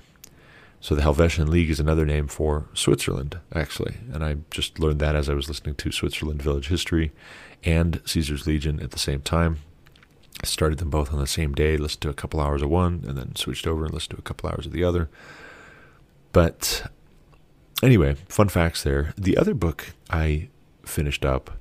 So 0.83 0.95
the 0.95 1.01
Helvetian 1.01 1.47
League 1.47 1.69
is 1.69 1.79
another 1.79 2.05
name 2.05 2.27
for 2.27 2.65
Switzerland, 2.73 3.39
actually. 3.55 3.95
And 4.11 4.21
I 4.21 4.35
just 4.51 4.79
learned 4.79 4.99
that 4.99 5.15
as 5.15 5.29
I 5.29 5.33
was 5.33 5.47
listening 5.47 5.75
to 5.75 5.93
Switzerland 5.93 6.41
Village 6.41 6.67
History 6.67 7.13
and 7.63 8.01
Caesar's 8.03 8.45
Legion 8.45 8.81
at 8.81 8.91
the 8.91 8.99
same 8.99 9.21
time. 9.21 9.59
I 10.43 10.45
started 10.45 10.79
them 10.79 10.89
both 10.89 11.13
on 11.13 11.21
the 11.21 11.25
same 11.25 11.53
day, 11.53 11.77
listened 11.77 12.01
to 12.01 12.09
a 12.09 12.13
couple 12.13 12.41
hours 12.41 12.61
of 12.61 12.69
one, 12.69 13.05
and 13.07 13.17
then 13.17 13.33
switched 13.37 13.65
over 13.65 13.85
and 13.85 13.93
listened 13.93 14.17
to 14.17 14.19
a 14.19 14.23
couple 14.23 14.49
hours 14.49 14.65
of 14.65 14.73
the 14.73 14.83
other. 14.83 15.09
But 16.33 16.91
anyway, 17.81 18.15
fun 18.27 18.49
facts 18.49 18.83
there. 18.83 19.13
The 19.17 19.37
other 19.37 19.53
book 19.53 19.93
I 20.09 20.49
finished 20.83 21.23
up 21.23 21.59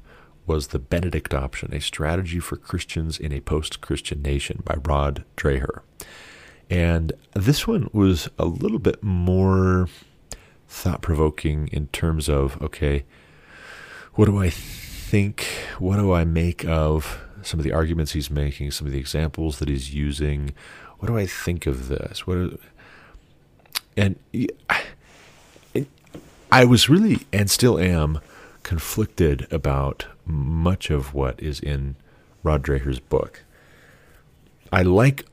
was 0.49 0.67
The 0.67 0.81
Benedict 0.81 1.33
Option, 1.33 1.73
a 1.73 1.81
strategy 1.81 2.41
for 2.41 2.57
Christians 2.57 3.21
in 3.21 3.33
a 3.33 3.41
post 3.41 3.81
Christian 3.81 4.21
nation 4.21 4.63
by 4.65 4.79
Rod 4.85 5.23
Dreher. 5.37 5.83
And 6.73 7.13
this 7.35 7.67
one 7.67 7.91
was 7.93 8.31
a 8.39 8.47
little 8.47 8.79
bit 8.79 9.03
more 9.03 9.91
thought 10.67 11.03
provoking 11.03 11.69
in 11.69 11.89
terms 11.89 12.31
of 12.31 12.61
okay, 12.63 13.05
what 14.15 14.25
do 14.25 14.39
I 14.39 14.49
think? 14.49 15.45
What 15.79 15.97
do 15.97 16.15
I 16.15 16.25
make 16.25 16.65
of 16.65 17.21
some 17.43 17.61
of 17.61 17.65
the 17.65 17.75
arguments 17.75 18.13
he's 18.13 18.31
making, 18.31 18.71
some 18.71 18.87
of 18.87 18.93
the 18.95 18.99
examples 18.99 19.59
that 19.59 19.69
he's 19.69 19.93
using? 19.93 20.55
What 20.99 21.09
do 21.09 21.19
I 21.19 21.27
think 21.27 21.67
of 21.67 21.89
this? 21.89 22.27
What 22.27 22.39
are, 22.39 22.51
and 23.95 24.19
I 26.51 26.65
was 26.65 26.89
really 26.89 27.27
and 27.35 27.51
still 27.51 27.79
am 27.79 28.19
conflicted 28.63 29.47
about 29.53 30.07
much 30.25 30.89
of 30.89 31.13
what 31.13 31.39
is 31.39 31.61
in 31.61 31.97
Rod 32.43 32.63
Dreher's 32.63 32.99
book. 32.99 33.43
I 34.73 34.81
like 34.81 35.27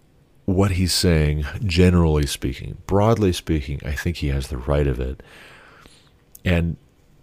what 0.55 0.71
he's 0.71 0.93
saying, 0.93 1.45
generally 1.63 2.25
speaking, 2.25 2.77
broadly 2.87 3.31
speaking, 3.31 3.79
I 3.85 3.91
think 3.91 4.17
he 4.17 4.29
has 4.29 4.47
the 4.47 4.57
right 4.57 4.87
of 4.87 4.99
it. 4.99 5.21
And 6.43 6.77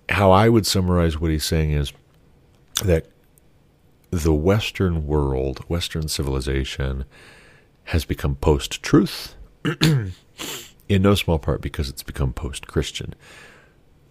how 0.09 0.31
I 0.31 0.49
would 0.49 0.67
summarize 0.67 1.19
what 1.19 1.33
he's 1.33 1.45
saying 1.45 1.73
is 1.73 1.93
that 2.85 3.07
the 4.11 4.33
Western 4.33 5.07
world, 5.07 5.59
Western 5.69 6.07
civilization, 6.07 7.05
has 7.85 8.05
become 8.05 8.37
post 8.37 8.83
truth, 8.83 9.35
in 9.83 11.03
no 11.03 11.17
small 11.17 11.41
part 11.41 11.61
because 11.61 11.89
it's 11.89 12.05
become 12.05 12.33
post 12.33 12.69
Christian. 12.69 13.15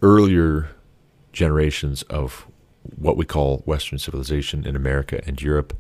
Earlier 0.02 0.72
generations 1.32 2.04
of 2.04 2.48
what 2.98 3.16
we 3.16 3.26
call 3.26 3.60
Western 3.60 3.98
civilization 3.98 4.68
in 4.68 4.76
America 4.76 5.22
and 5.26 5.42
Europe 5.42 5.74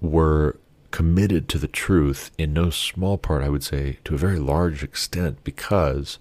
were 0.00 0.58
committed 0.94 1.48
to 1.48 1.58
the 1.58 1.66
truth 1.66 2.30
in 2.38 2.52
no 2.52 2.70
small 2.70 3.18
part, 3.18 3.42
I 3.42 3.48
would 3.48 3.64
say, 3.64 3.98
to 4.04 4.14
a 4.14 4.16
very 4.16 4.38
large 4.38 4.84
extent, 4.84 5.42
because 5.42 6.20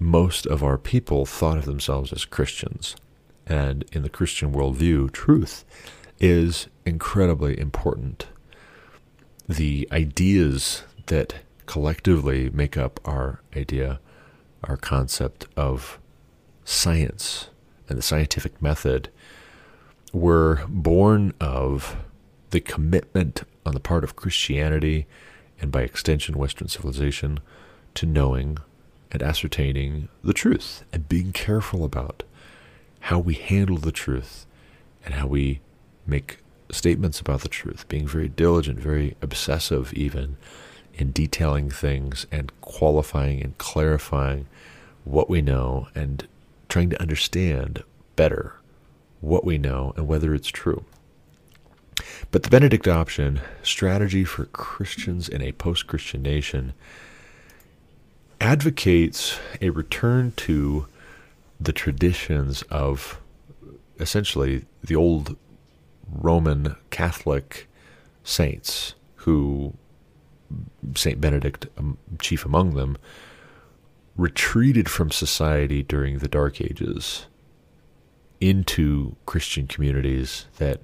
most 0.00 0.44
of 0.44 0.64
our 0.64 0.76
people 0.76 1.24
thought 1.24 1.56
of 1.56 1.64
themselves 1.64 2.12
as 2.12 2.24
Christians. 2.24 2.96
And 3.46 3.84
in 3.92 4.02
the 4.02 4.08
Christian 4.08 4.52
worldview, 4.52 5.12
truth 5.12 5.64
is 6.18 6.66
incredibly 6.84 7.56
important. 7.60 8.26
The 9.48 9.88
ideas 9.92 10.82
that 11.06 11.36
collectively 11.66 12.50
make 12.50 12.76
up 12.76 12.98
our 13.04 13.40
idea, 13.56 14.00
our 14.64 14.76
concept 14.76 15.46
of 15.56 16.00
science 16.64 17.50
and 17.88 17.96
the 17.96 18.02
scientific 18.02 18.60
method, 18.60 19.10
were 20.12 20.64
born 20.68 21.34
of 21.40 21.96
the 22.50 22.60
commitment 22.60 23.44
on 23.66 23.74
the 23.74 23.80
part 23.80 24.04
of 24.04 24.16
Christianity 24.16 25.06
and 25.60 25.70
by 25.70 25.82
extension 25.82 26.38
Western 26.38 26.68
civilization 26.68 27.40
to 27.94 28.06
knowing 28.06 28.58
and 29.10 29.22
ascertaining 29.22 30.08
the 30.22 30.32
truth 30.32 30.84
and 30.92 31.08
being 31.08 31.32
careful 31.32 31.84
about 31.84 32.22
how 33.00 33.18
we 33.18 33.34
handle 33.34 33.78
the 33.78 33.92
truth 33.92 34.46
and 35.04 35.14
how 35.14 35.26
we 35.26 35.60
make 36.06 36.38
statements 36.70 37.20
about 37.20 37.40
the 37.40 37.48
truth, 37.48 37.88
being 37.88 38.06
very 38.06 38.28
diligent, 38.28 38.78
very 38.78 39.16
obsessive, 39.22 39.92
even 39.94 40.36
in 40.94 41.12
detailing 41.12 41.70
things 41.70 42.26
and 42.30 42.52
qualifying 42.60 43.42
and 43.42 43.56
clarifying 43.58 44.46
what 45.04 45.30
we 45.30 45.40
know 45.40 45.88
and 45.94 46.26
trying 46.68 46.90
to 46.90 47.00
understand 47.00 47.82
better 48.16 48.56
what 49.20 49.44
we 49.44 49.56
know 49.56 49.92
and 49.96 50.06
whether 50.06 50.34
it's 50.34 50.48
true. 50.48 50.84
But 52.30 52.42
the 52.42 52.50
Benedict 52.50 52.86
option, 52.86 53.40
strategy 53.62 54.24
for 54.24 54.46
Christians 54.46 55.28
in 55.28 55.42
a 55.42 55.52
post 55.52 55.86
Christian 55.86 56.22
nation, 56.22 56.74
advocates 58.40 59.38
a 59.60 59.70
return 59.70 60.32
to 60.36 60.86
the 61.60 61.72
traditions 61.72 62.62
of 62.70 63.20
essentially 63.98 64.64
the 64.82 64.94
old 64.94 65.36
Roman 66.10 66.76
Catholic 66.90 67.68
saints 68.22 68.94
who, 69.16 69.74
Saint 70.94 71.20
Benedict, 71.20 71.66
um, 71.76 71.98
chief 72.20 72.44
among 72.44 72.74
them, 72.74 72.96
retreated 74.16 74.88
from 74.88 75.10
society 75.10 75.82
during 75.82 76.18
the 76.18 76.28
Dark 76.28 76.60
Ages 76.60 77.26
into 78.40 79.16
Christian 79.26 79.66
communities 79.66 80.46
that 80.58 80.80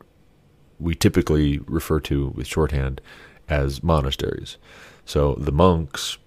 we 0.78 0.94
typically 0.94 1.58
refer 1.66 2.00
to 2.00 2.28
with 2.28 2.46
shorthand 2.46 3.00
as 3.48 3.82
monasteries. 3.82 4.56
So 5.04 5.34
the 5.34 5.52
monks 5.52 6.18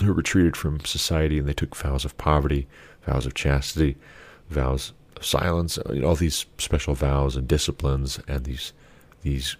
who 0.00 0.12
retreated 0.12 0.56
from 0.56 0.80
society 0.80 1.38
and 1.38 1.48
they 1.48 1.52
took 1.52 1.76
vows 1.76 2.04
of 2.04 2.16
poverty, 2.16 2.66
vows 3.06 3.26
of 3.26 3.34
chastity, 3.34 3.96
vows 4.48 4.92
of 5.16 5.24
silence, 5.24 5.78
uh, 5.78 6.00
all 6.04 6.14
these 6.14 6.46
special 6.58 6.94
vows 6.94 7.36
and 7.36 7.46
disciplines 7.46 8.20
and 8.26 8.44
these 8.44 8.72
these 9.22 9.56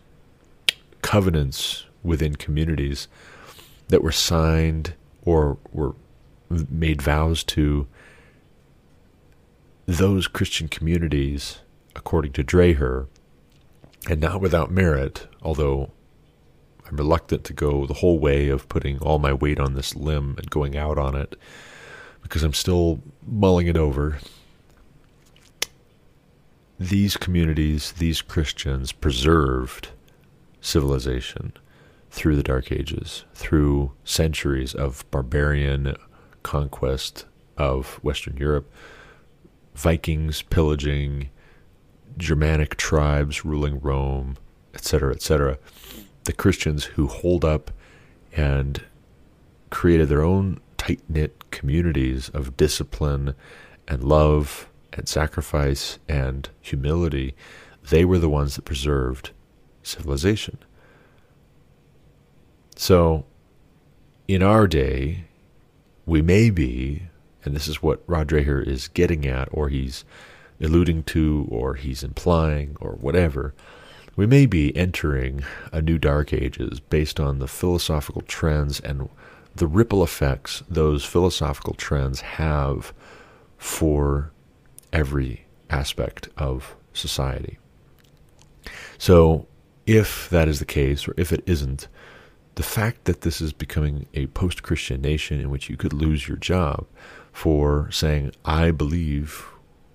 covenants 1.02 1.84
within 2.02 2.34
communities 2.34 3.08
that 3.88 4.02
were 4.02 4.12
signed 4.12 4.94
or 5.22 5.58
were 5.72 5.94
made 6.48 7.02
vows 7.02 7.44
to 7.44 7.86
those 9.86 10.26
Christian 10.26 10.68
communities, 10.68 11.58
according 11.94 12.32
to 12.32 12.44
Dreher, 12.44 13.06
and 14.08 14.20
not 14.20 14.40
without 14.40 14.70
merit, 14.70 15.26
although 15.42 15.90
I'm 16.86 16.96
reluctant 16.96 17.44
to 17.44 17.52
go 17.52 17.86
the 17.86 17.94
whole 17.94 18.18
way 18.18 18.48
of 18.48 18.68
putting 18.68 18.98
all 18.98 19.18
my 19.18 19.32
weight 19.32 19.60
on 19.60 19.74
this 19.74 19.94
limb 19.94 20.36
and 20.38 20.50
going 20.50 20.76
out 20.76 20.98
on 20.98 21.14
it 21.14 21.36
because 22.22 22.42
I'm 22.42 22.54
still 22.54 23.00
mulling 23.26 23.66
it 23.66 23.76
over. 23.76 24.18
These 26.78 27.16
communities, 27.16 27.92
these 27.92 28.22
Christians 28.22 28.92
preserved 28.92 29.90
civilization, 30.60 31.52
through 32.10 32.36
the 32.36 32.42
Dark 32.42 32.72
Ages, 32.72 33.24
through 33.34 33.92
centuries 34.04 34.74
of 34.74 35.08
barbarian 35.10 35.96
conquest 36.42 37.24
of 37.56 37.94
Western 38.02 38.36
Europe, 38.36 38.70
Vikings 39.74 40.42
pillaging, 40.42 41.30
Germanic 42.16 42.76
tribes 42.76 43.44
ruling 43.44 43.80
Rome, 43.80 44.36
etc., 44.74 45.12
etc. 45.12 45.58
The 46.24 46.32
Christians 46.32 46.84
who 46.84 47.06
hold 47.06 47.44
up 47.44 47.70
and 48.32 48.82
created 49.70 50.08
their 50.08 50.22
own 50.22 50.60
tight 50.76 51.00
knit 51.08 51.50
communities 51.50 52.28
of 52.30 52.56
discipline 52.56 53.34
and 53.88 54.04
love 54.04 54.68
and 54.92 55.08
sacrifice 55.08 55.98
and 56.08 56.48
humility, 56.60 57.34
they 57.90 58.04
were 58.04 58.18
the 58.18 58.28
ones 58.28 58.56
that 58.56 58.64
preserved 58.64 59.30
civilization. 59.82 60.58
So, 62.76 63.24
in 64.26 64.42
our 64.42 64.66
day, 64.66 65.24
we 66.06 66.22
may 66.22 66.50
be, 66.50 67.02
and 67.44 67.54
this 67.54 67.68
is 67.68 67.82
what 67.82 68.02
Rod 68.06 68.28
Dreher 68.28 68.66
is 68.66 68.88
getting 68.88 69.26
at, 69.26 69.48
or 69.52 69.68
he's 69.68 70.04
alluding 70.60 71.02
to, 71.04 71.46
or 71.50 71.74
he's 71.74 72.02
implying, 72.02 72.76
or 72.80 72.92
whatever, 72.92 73.54
we 74.16 74.26
may 74.26 74.46
be 74.46 74.76
entering 74.76 75.44
a 75.72 75.80
new 75.80 75.98
dark 75.98 76.32
ages 76.32 76.80
based 76.80 77.18
on 77.18 77.38
the 77.38 77.48
philosophical 77.48 78.22
trends 78.22 78.80
and 78.80 79.08
the 79.54 79.66
ripple 79.66 80.02
effects 80.02 80.62
those 80.68 81.04
philosophical 81.04 81.74
trends 81.74 82.20
have 82.20 82.92
for 83.56 84.30
every 84.92 85.46
aspect 85.68 86.28
of 86.36 86.76
society. 86.92 87.58
So, 88.98 89.46
if 89.86 90.28
that 90.30 90.48
is 90.48 90.58
the 90.58 90.64
case, 90.64 91.08
or 91.08 91.14
if 91.16 91.32
it 91.32 91.42
isn't, 91.46 91.88
the 92.54 92.62
fact 92.62 93.04
that 93.04 93.22
this 93.22 93.40
is 93.40 93.52
becoming 93.52 94.06
a 94.14 94.26
post 94.28 94.62
Christian 94.62 95.00
nation 95.00 95.40
in 95.40 95.50
which 95.50 95.70
you 95.70 95.76
could 95.76 95.92
lose 95.92 96.28
your 96.28 96.36
job 96.36 96.86
for 97.32 97.88
saying, 97.90 98.32
I 98.44 98.70
believe 98.70 99.46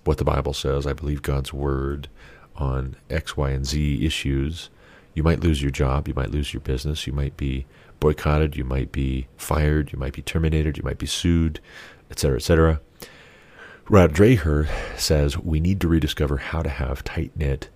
what 0.06 0.18
the 0.18 0.24
Bible 0.24 0.54
says, 0.54 0.88
I 0.88 0.94
believe 0.94 1.22
God's 1.22 1.52
word 1.52 2.08
on 2.56 2.96
X, 3.10 3.36
Y, 3.36 3.50
and 3.50 3.66
Z 3.66 4.06
issues, 4.06 4.70
you 5.14 5.24
might 5.24 5.42
lose 5.42 5.62
your 5.62 5.72
job, 5.72 6.08
you 6.08 6.14
might 6.14 6.32
lose 6.32 6.54
your 6.54 6.62
business, 6.62 7.06
you 7.06 7.14
might 7.14 7.36
be 7.38 7.66
boycotted, 8.00 8.56
you 8.56 8.64
might 8.64 8.92
be 8.92 9.28
fired, 9.38 9.92
you 9.92 10.00
might 10.00 10.14
be 10.14 10.22
terminated, 10.22 10.78
you 10.78 10.84
might 10.84 10.98
be 10.98 11.06
sued, 11.06 11.60
etc., 12.12 12.38
etc. 12.38 12.82
Rod 13.90 14.14
Dreher 14.14 14.68
says 14.98 15.38
we 15.38 15.60
need 15.60 15.80
to 15.82 15.88
rediscover 15.88 16.38
how 16.38 16.62
to 16.62 16.70
have 16.70 17.04
tight 17.04 17.32
knit 17.36 17.70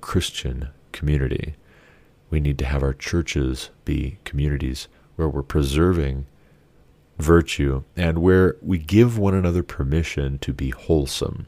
Christian 0.00 0.68
community. 0.92 1.54
We 2.30 2.40
need 2.40 2.58
to 2.58 2.64
have 2.64 2.82
our 2.82 2.94
churches 2.94 3.70
be 3.84 4.18
communities 4.24 4.88
where 5.16 5.28
we're 5.28 5.42
preserving 5.42 6.26
virtue 7.18 7.82
and 7.96 8.18
where 8.18 8.56
we 8.62 8.78
give 8.78 9.18
one 9.18 9.34
another 9.34 9.62
permission 9.62 10.38
to 10.38 10.52
be 10.52 10.70
wholesome. 10.70 11.46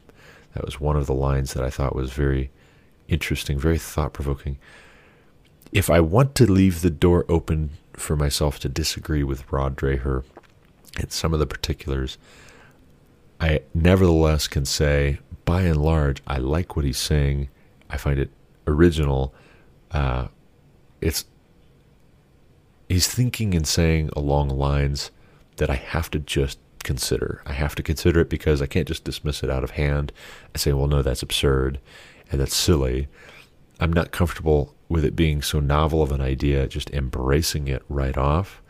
That 0.53 0.65
was 0.65 0.79
one 0.79 0.97
of 0.97 1.07
the 1.07 1.13
lines 1.13 1.53
that 1.53 1.63
I 1.63 1.69
thought 1.69 1.95
was 1.95 2.11
very 2.11 2.51
interesting, 3.07 3.59
very 3.59 3.77
thought 3.77 4.13
provoking. 4.13 4.57
If 5.71 5.89
I 5.89 5.99
want 5.99 6.35
to 6.35 6.51
leave 6.51 6.81
the 6.81 6.89
door 6.89 7.25
open 7.29 7.71
for 7.93 8.15
myself 8.15 8.59
to 8.59 8.69
disagree 8.69 9.23
with 9.23 9.49
Rod 9.51 9.77
Dreher 9.77 10.23
in 10.99 11.09
some 11.09 11.33
of 11.33 11.39
the 11.39 11.47
particulars, 11.47 12.17
I 13.39 13.61
nevertheless 13.73 14.47
can 14.47 14.65
say, 14.65 15.19
by 15.45 15.63
and 15.63 15.81
large, 15.81 16.21
I 16.27 16.37
like 16.37 16.75
what 16.75 16.85
he's 16.85 16.97
saying. 16.97 17.49
I 17.89 17.97
find 17.97 18.19
it 18.19 18.29
original. 18.67 19.33
Uh, 19.89 20.27
it's 20.99 21.25
he's 22.87 23.07
thinking 23.07 23.55
and 23.55 23.67
saying 23.67 24.09
along 24.15 24.49
lines 24.49 25.11
that 25.57 25.69
I 25.69 25.75
have 25.75 26.11
to 26.11 26.19
just 26.19 26.59
consider. 26.83 27.41
I 27.45 27.53
have 27.53 27.75
to 27.75 27.83
consider 27.83 28.21
it 28.21 28.29
because 28.29 28.61
I 28.61 28.65
can't 28.65 28.87
just 28.87 29.03
dismiss 29.03 29.43
it 29.43 29.49
out 29.49 29.63
of 29.63 29.71
hand 29.71 30.11
and 30.53 30.61
say, 30.61 30.73
well, 30.73 30.87
no, 30.87 31.01
that's 31.01 31.23
absurd 31.23 31.79
and 32.31 32.39
that's 32.39 32.55
silly. 32.55 33.07
I'm 33.79 33.93
not 33.93 34.11
comfortable 34.11 34.75
with 34.89 35.05
it 35.05 35.15
being 35.15 35.41
so 35.41 35.59
novel 35.59 36.03
of 36.03 36.11
an 36.11 36.21
idea, 36.21 36.67
just 36.67 36.89
embracing 36.91 37.67
it 37.67 37.83
right 37.89 38.17
off. 38.17 38.61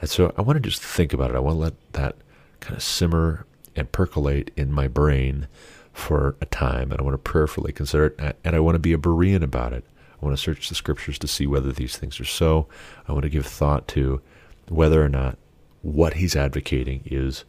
And 0.00 0.08
so 0.08 0.32
I 0.36 0.42
want 0.42 0.56
to 0.56 0.68
just 0.68 0.82
think 0.82 1.12
about 1.12 1.30
it. 1.30 1.36
I 1.36 1.40
want 1.40 1.56
to 1.56 1.60
let 1.60 1.92
that 1.92 2.16
kind 2.60 2.76
of 2.76 2.82
simmer 2.82 3.46
and 3.76 3.90
percolate 3.90 4.50
in 4.56 4.72
my 4.72 4.88
brain 4.88 5.48
for 5.92 6.36
a 6.40 6.46
time. 6.46 6.90
And 6.90 7.00
I 7.00 7.04
want 7.04 7.14
to 7.14 7.18
prayerfully 7.18 7.72
consider 7.72 8.06
it. 8.06 8.36
And 8.44 8.54
I 8.56 8.60
want 8.60 8.76
to 8.76 8.80
be 8.80 8.92
a 8.92 8.98
Berean 8.98 9.42
about 9.42 9.72
it. 9.72 9.84
I 10.20 10.24
want 10.24 10.36
to 10.36 10.42
search 10.42 10.68
the 10.68 10.74
scriptures 10.74 11.18
to 11.18 11.26
see 11.26 11.46
whether 11.46 11.72
these 11.72 11.96
things 11.96 12.20
are 12.20 12.24
so. 12.24 12.66
I 13.08 13.12
want 13.12 13.24
to 13.24 13.30
give 13.30 13.46
thought 13.46 13.88
to 13.88 14.20
whether 14.68 15.02
or 15.02 15.08
not 15.08 15.38
what 15.82 16.14
he's 16.14 16.36
advocating 16.36 17.02
is 17.06 17.44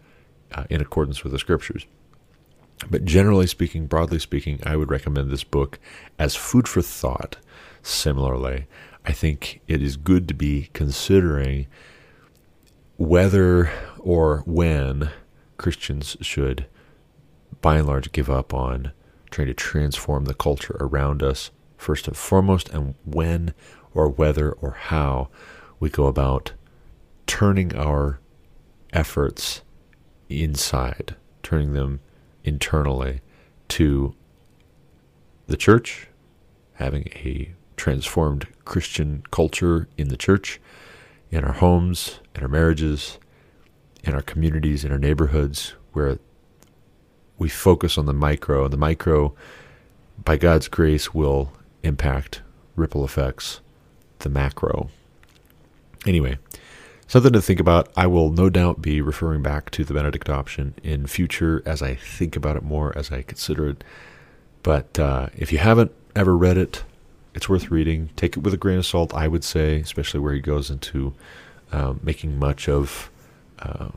uh, 0.54 0.66
in 0.70 0.82
accordance 0.82 1.24
with 1.24 1.34
the 1.34 1.40
scriptures. 1.40 1.86
But 2.90 3.06
generally 3.06 3.48
speaking, 3.48 3.88
broadly 3.88 4.20
speaking, 4.20 4.60
I 4.66 4.76
would 4.76 4.90
recommend 4.90 5.30
this 5.30 5.44
book 5.44 5.80
as 6.18 6.36
food 6.36 6.68
for 6.68 6.82
thought. 6.82 7.38
Similarly, 7.84 8.68
I 9.06 9.12
think 9.12 9.62
it 9.68 9.82
is 9.82 9.98
good 9.98 10.28
to 10.28 10.34
be 10.34 10.70
considering 10.74 11.68
whether 12.98 13.72
or 14.00 14.44
when 14.46 15.12
Christians 15.58 16.18
should, 16.22 16.66
by 17.62 17.78
and 17.78 17.88
large, 17.88 18.12
give 18.12 18.30
up 18.30 18.54
on 18.54 18.92
trying 19.30 19.48
to 19.48 19.54
transform 19.54 20.26
the 20.26 20.34
culture 20.34 20.78
around 20.80 21.24
us, 21.24 21.52
first 21.78 22.08
and 22.08 22.18
foremost, 22.18 22.70
and 22.70 22.96
when 23.06 23.54
or 23.94 24.10
whether 24.10 24.52
or 24.52 24.72
how 24.72 25.30
we 25.80 25.90
go 25.90 26.06
about 26.06 26.54
turning 27.26 27.76
our 27.76 28.20
efforts 28.94 29.62
inside, 30.32 31.16
turning 31.44 31.74
them 31.74 32.00
internally 32.44 33.22
to 33.70 34.16
the 35.48 35.58
church, 35.58 36.08
having 36.74 37.08
a 37.16 37.54
transformed 37.78 38.48
Christian 38.66 39.24
culture 39.32 39.88
in 39.98 40.10
the 40.10 40.18
church, 40.18 40.60
in 41.30 41.44
our 41.44 41.54
homes, 41.54 42.20
in 42.36 42.42
our 42.42 42.48
marriages, 42.48 43.18
in 44.04 44.14
our 44.14 44.22
communities, 44.22 44.84
in 44.84 44.92
our 44.92 44.98
neighborhoods, 44.98 45.76
where 45.94 46.20
we 47.38 47.50
focus 47.50 47.98
on 47.98 48.06
the 48.06 48.14
micro, 48.14 48.66
and 48.66 48.74
the 48.74 48.78
micro, 48.78 49.34
by 50.24 50.38
God's 50.38 50.68
grace, 50.68 51.14
will 51.14 51.54
impact 51.84 52.42
ripple 52.76 53.04
effects, 53.04 53.62
the 54.20 54.30
macro. 54.30 54.90
Anyway, 56.06 56.38
something 57.12 57.34
to 57.34 57.42
think 57.42 57.60
about. 57.60 57.92
I 57.98 58.08
will 58.08 58.30
no 58.30 58.50
doubt 58.50 58.82
be 58.82 59.02
referring 59.02 59.44
back 59.44 59.70
to 59.72 59.84
the 59.84 59.94
Benedict 59.94 60.30
option 60.30 60.76
in 60.82 61.08
future 61.08 61.62
as 61.66 61.82
I 61.82 61.96
think 61.96 62.38
about 62.38 62.56
it 62.56 62.64
more, 62.64 62.98
as 62.98 63.12
I 63.12 63.22
consider 63.22 63.68
it. 63.68 63.84
But 64.64 64.98
uh, 64.98 65.28
if 65.36 65.52
you 65.52 65.58
haven't 65.58 65.92
ever 66.16 66.38
read 66.38 66.58
it, 66.58 66.86
it's 67.34 67.50
worth 67.50 67.70
reading. 67.70 68.12
Take 68.16 68.38
it 68.38 68.44
with 68.44 68.54
a 68.54 68.58
grain 68.58 68.78
of 68.78 68.86
salt, 68.86 69.14
I 69.14 69.28
would 69.28 69.44
say, 69.44 69.82
especially 69.82 70.22
where 70.22 70.34
he 70.34 70.40
goes 70.40 70.70
into 70.70 71.14
um, 71.74 72.00
making 72.02 72.40
much 72.40 72.70
of 72.70 73.12
uh, 73.60 73.90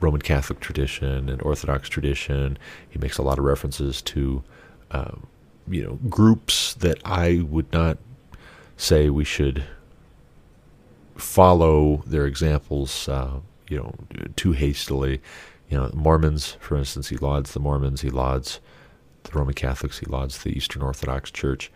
Roman 0.00 0.22
Catholic 0.22 0.60
tradition 0.60 1.28
and 1.28 1.42
Orthodox 1.42 1.88
tradition. 1.88 2.56
He 2.88 3.00
makes 3.00 3.18
a 3.18 3.22
lot 3.22 3.40
of 3.40 3.44
references 3.44 4.00
to, 4.02 4.44
uh, 4.92 5.16
you 5.66 5.82
know, 5.82 5.98
groups 6.08 6.74
that 6.74 7.00
I 7.04 7.44
would 7.48 7.72
not 7.72 7.98
say 8.76 9.10
we 9.10 9.24
should 9.24 9.64
follow 11.20 12.02
their 12.06 12.26
examples, 12.26 13.08
uh, 13.08 13.40
you 13.68 13.78
know, 13.78 13.94
too 14.36 14.52
hastily. 14.52 15.20
You 15.68 15.76
know, 15.78 15.90
Mormons, 15.94 16.56
for 16.60 16.76
instance, 16.76 17.08
he 17.08 17.16
lauds 17.16 17.52
the 17.52 17.60
Mormons, 17.60 18.00
he 18.00 18.10
lauds 18.10 18.60
the 19.22 19.38
Roman 19.38 19.54
Catholics, 19.54 19.98
he 19.98 20.06
lauds 20.06 20.42
the 20.42 20.50
Eastern 20.50 20.82
Orthodox 20.82 21.30
Church, 21.30 21.70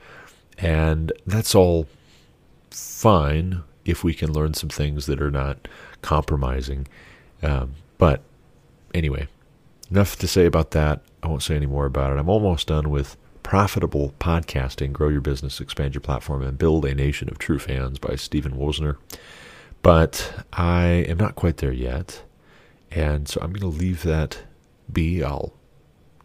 and 0.58 1.12
that's 1.26 1.54
all 1.54 1.86
fine 2.70 3.62
if 3.84 4.02
we 4.02 4.14
can 4.14 4.32
learn 4.32 4.54
some 4.54 4.70
things 4.70 5.06
that 5.06 5.20
are 5.22 5.30
not 5.30 5.68
compromising. 6.02 6.88
Um, 7.42 7.74
but 7.98 8.22
anyway, 8.92 9.28
enough 9.90 10.16
to 10.18 10.26
say 10.26 10.46
about 10.46 10.72
that. 10.72 11.00
I 11.22 11.28
won't 11.28 11.42
say 11.42 11.56
any 11.56 11.66
more 11.66 11.86
about 11.86 12.12
it. 12.12 12.18
I'm 12.18 12.28
almost 12.28 12.68
done 12.68 12.90
with 12.90 13.16
profitable 13.44 14.12
podcasting, 14.18 14.92
grow 14.92 15.08
your 15.08 15.20
business, 15.20 15.60
expand 15.60 15.94
your 15.94 16.00
platform, 16.00 16.42
and 16.42 16.58
build 16.58 16.84
a 16.84 16.94
nation 16.94 17.28
of 17.28 17.38
true 17.38 17.60
fans 17.60 18.00
by 18.00 18.16
Stephen 18.16 18.56
Woessner. 18.56 18.96
But 19.82 20.44
I 20.52 20.86
am 21.06 21.18
not 21.18 21.36
quite 21.36 21.58
there 21.58 21.72
yet. 21.72 22.24
And 22.90 23.28
so 23.28 23.40
I'm 23.40 23.52
going 23.52 23.70
to 23.70 23.78
leave 23.78 24.02
that 24.02 24.38
be. 24.92 25.22
I'll 25.22 25.52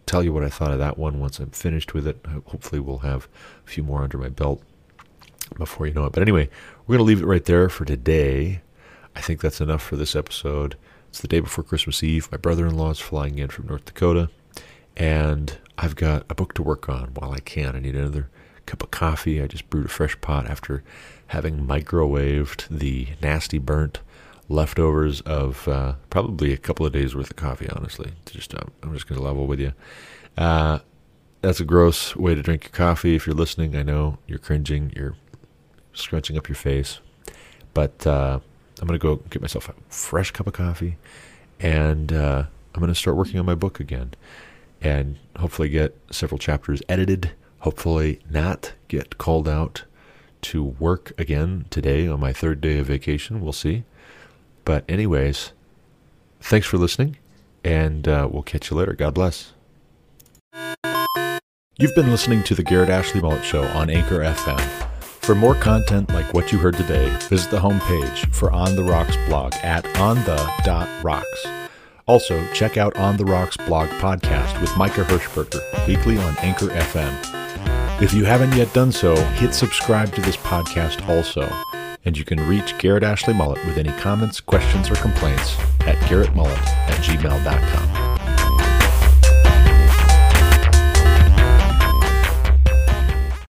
tell 0.06 0.24
you 0.24 0.34
what 0.34 0.44
I 0.44 0.50
thought 0.50 0.72
of 0.72 0.80
that 0.80 0.98
one 0.98 1.20
once 1.20 1.40
I'm 1.40 1.52
finished 1.52 1.94
with 1.94 2.08
it. 2.08 2.26
Hopefully, 2.48 2.80
we'll 2.80 3.00
have 3.00 3.28
a 3.66 3.70
few 3.70 3.84
more 3.84 4.02
under 4.02 4.18
my 4.18 4.30
belt 4.30 4.64
before 5.58 5.88
you 5.88 5.94
know 5.94 6.06
it. 6.06 6.14
But 6.14 6.22
anyway, 6.24 6.50
we're 6.88 6.98
going 6.98 7.06
to 7.06 7.08
leave 7.08 7.22
it 7.22 7.28
right 7.28 7.46
there 7.46 7.70
for 7.70 7.86
today. 7.86 8.62
I 9.16 9.22
think 9.22 9.42
that's 9.42 9.62
enough 9.62 9.84
for 9.84 9.98
this 9.98 10.16
episode. 10.16 10.78
It's 11.10 11.20
the 11.20 11.28
day 11.28 11.40
before 11.40 11.64
Christmas 11.64 12.02
Eve. 12.04 12.32
My 12.32 12.38
brother 12.38 12.66
in 12.66 12.78
law 12.78 12.92
is 12.92 13.00
flying 13.00 13.40
in 13.40 13.50
from 13.50 13.68
North 13.68 13.86
Dakota, 13.86 14.30
and 15.00 15.58
I've 15.78 15.96
got 15.96 16.26
a 16.30 16.36
book 16.36 16.54
to 16.56 16.62
work 16.62 16.90
on 16.90 17.12
while 17.16 17.32
I 17.32 17.40
can. 17.40 17.76
I 17.76 17.80
need 17.80 17.96
another 17.96 18.30
cup 18.66 18.84
of 18.84 18.92
coffee. 18.92 19.42
I 19.42 19.48
just 19.48 19.70
brewed 19.70 19.86
a 19.86 19.90
fresh 19.90 20.20
pot 20.20 20.48
after 20.48 20.84
having 21.28 21.66
microwaved 21.66 22.68
the 22.70 23.08
nasty 23.22 23.58
burnt 23.58 24.02
leftovers 24.50 25.22
of 25.22 25.68
uh, 25.68 25.94
probably 26.10 26.52
a 26.52 26.58
couple 26.58 26.86
of 26.86 26.92
days 26.92 27.16
worth 27.16 27.30
of 27.30 27.38
coffee. 27.38 27.70
Honestly, 27.70 28.12
just 28.26 28.54
uh, 28.54 28.64
I'm 28.84 28.94
just 28.94 29.08
going 29.08 29.20
to 29.20 29.26
level 29.26 29.48
with 29.48 29.60
you. 29.62 29.74
Uh, 30.38 30.80
that's 31.42 31.62
a 31.62 31.66
gross 31.66 32.16
way 32.16 32.36
to 32.36 32.42
drink 32.42 32.66
your 32.66 32.72
coffee. 32.72 33.16
If 33.16 33.26
you're 33.26 33.36
listening, 33.36 33.76
I 33.78 33.84
know 33.84 34.18
you're 34.28 34.40
cringing, 34.40 34.92
you're 34.96 35.16
scrunching 35.94 36.38
up 36.38 36.50
your 36.50 36.56
face, 36.58 37.00
but 37.74 38.06
uh, 38.06 38.40
I'm 38.82 38.88
going 38.88 39.00
to 39.00 39.02
go 39.02 39.18
get 39.30 39.42
myself 39.42 39.70
a 39.70 39.76
fresh 39.88 40.32
cup 40.32 40.48
of 40.48 40.54
coffee, 40.54 40.98
and 41.60 42.12
uh, 42.12 42.44
I'm 42.76 42.82
going 42.82 42.92
to 42.92 42.96
start 42.96 43.16
working 43.16 43.40
on 43.40 43.46
my 43.46 43.56
book 43.56 43.80
again, 43.80 44.14
and 44.82 45.18
hopefully 45.38 45.70
get 45.70 45.98
several 46.12 46.38
chapters 46.38 46.82
edited. 46.88 47.32
Hopefully, 47.60 48.20
not 48.30 48.74
get 48.88 49.18
called 49.18 49.48
out 49.48 49.84
to 50.42 50.64
work 50.64 51.12
again 51.18 51.66
today 51.70 52.08
on 52.08 52.20
my 52.20 52.32
third 52.32 52.62
day 52.62 52.80
of 52.80 52.88
vacation. 52.88 53.42
We'll 53.42 53.52
see. 53.52 53.84
But, 54.64 54.86
anyways, 54.88 55.52
thanks 56.40 56.68
for 56.68 56.78
listening, 56.78 57.18
and 57.64 58.08
uh, 58.08 58.30
we'll 58.32 58.44
catch 58.44 58.72
you 58.72 58.78
later. 58.78 58.94
God 58.94 59.14
bless. 59.14 59.54
You've 61.78 61.96
been 61.96 62.12
listening 62.12 62.44
to 62.44 62.56
the 62.56 62.64
Garrett 62.64 62.90
Ashley 62.90 63.22
Mullet 63.22 63.44
Show 63.44 63.64
on 63.64 63.90
Anchor 63.90 64.20
FM. 64.20 64.60
For 65.02 65.36
more 65.36 65.56
content 65.56 66.10
like 66.10 66.34
what 66.34 66.52
you 66.52 66.58
heard 66.58 66.76
today, 66.76 67.10
visit 67.30 67.52
the 67.52 67.60
homepage 67.60 68.34
for 68.34 68.52
On 68.52 68.76
the 68.76 68.84
Rocks 68.84 69.16
blog 69.28 69.54
at 69.64 69.84
onthe.rocks. 69.86 71.69
Also, 72.10 72.44
check 72.54 72.76
out 72.76 72.98
On 72.98 73.18
the 73.18 73.24
Rocks 73.24 73.56
blog 73.56 73.88
podcast 74.02 74.60
with 74.62 74.76
Micah 74.76 75.04
Hirschberger, 75.04 75.62
weekly 75.88 76.18
on 76.18 76.36
Anchor 76.40 76.70
FM. 76.70 78.02
If 78.02 78.16
you 78.16 78.26
haven't 78.26 78.56
yet 78.56 78.74
done 78.74 78.92
so, 78.92 79.16
hit 79.34 79.54
subscribe 79.54 80.12
to 80.16 80.22
this 80.22 80.36
podcast 80.36 81.08
also. 81.08 81.48
And 82.06 82.18
you 82.18 82.26
can 82.26 82.40
reach 82.50 82.76
Garrett 82.80 83.04
Ashley 83.04 83.36
Mullet 83.36 83.64
with 83.64 83.78
any 83.78 83.92
comments, 84.00 84.42
questions, 84.42 84.90
or 84.90 84.96
complaints 84.96 85.56
at 85.82 85.98
garrettmullet 86.10 86.58
at 86.66 86.98
gmail.com. 87.04 87.99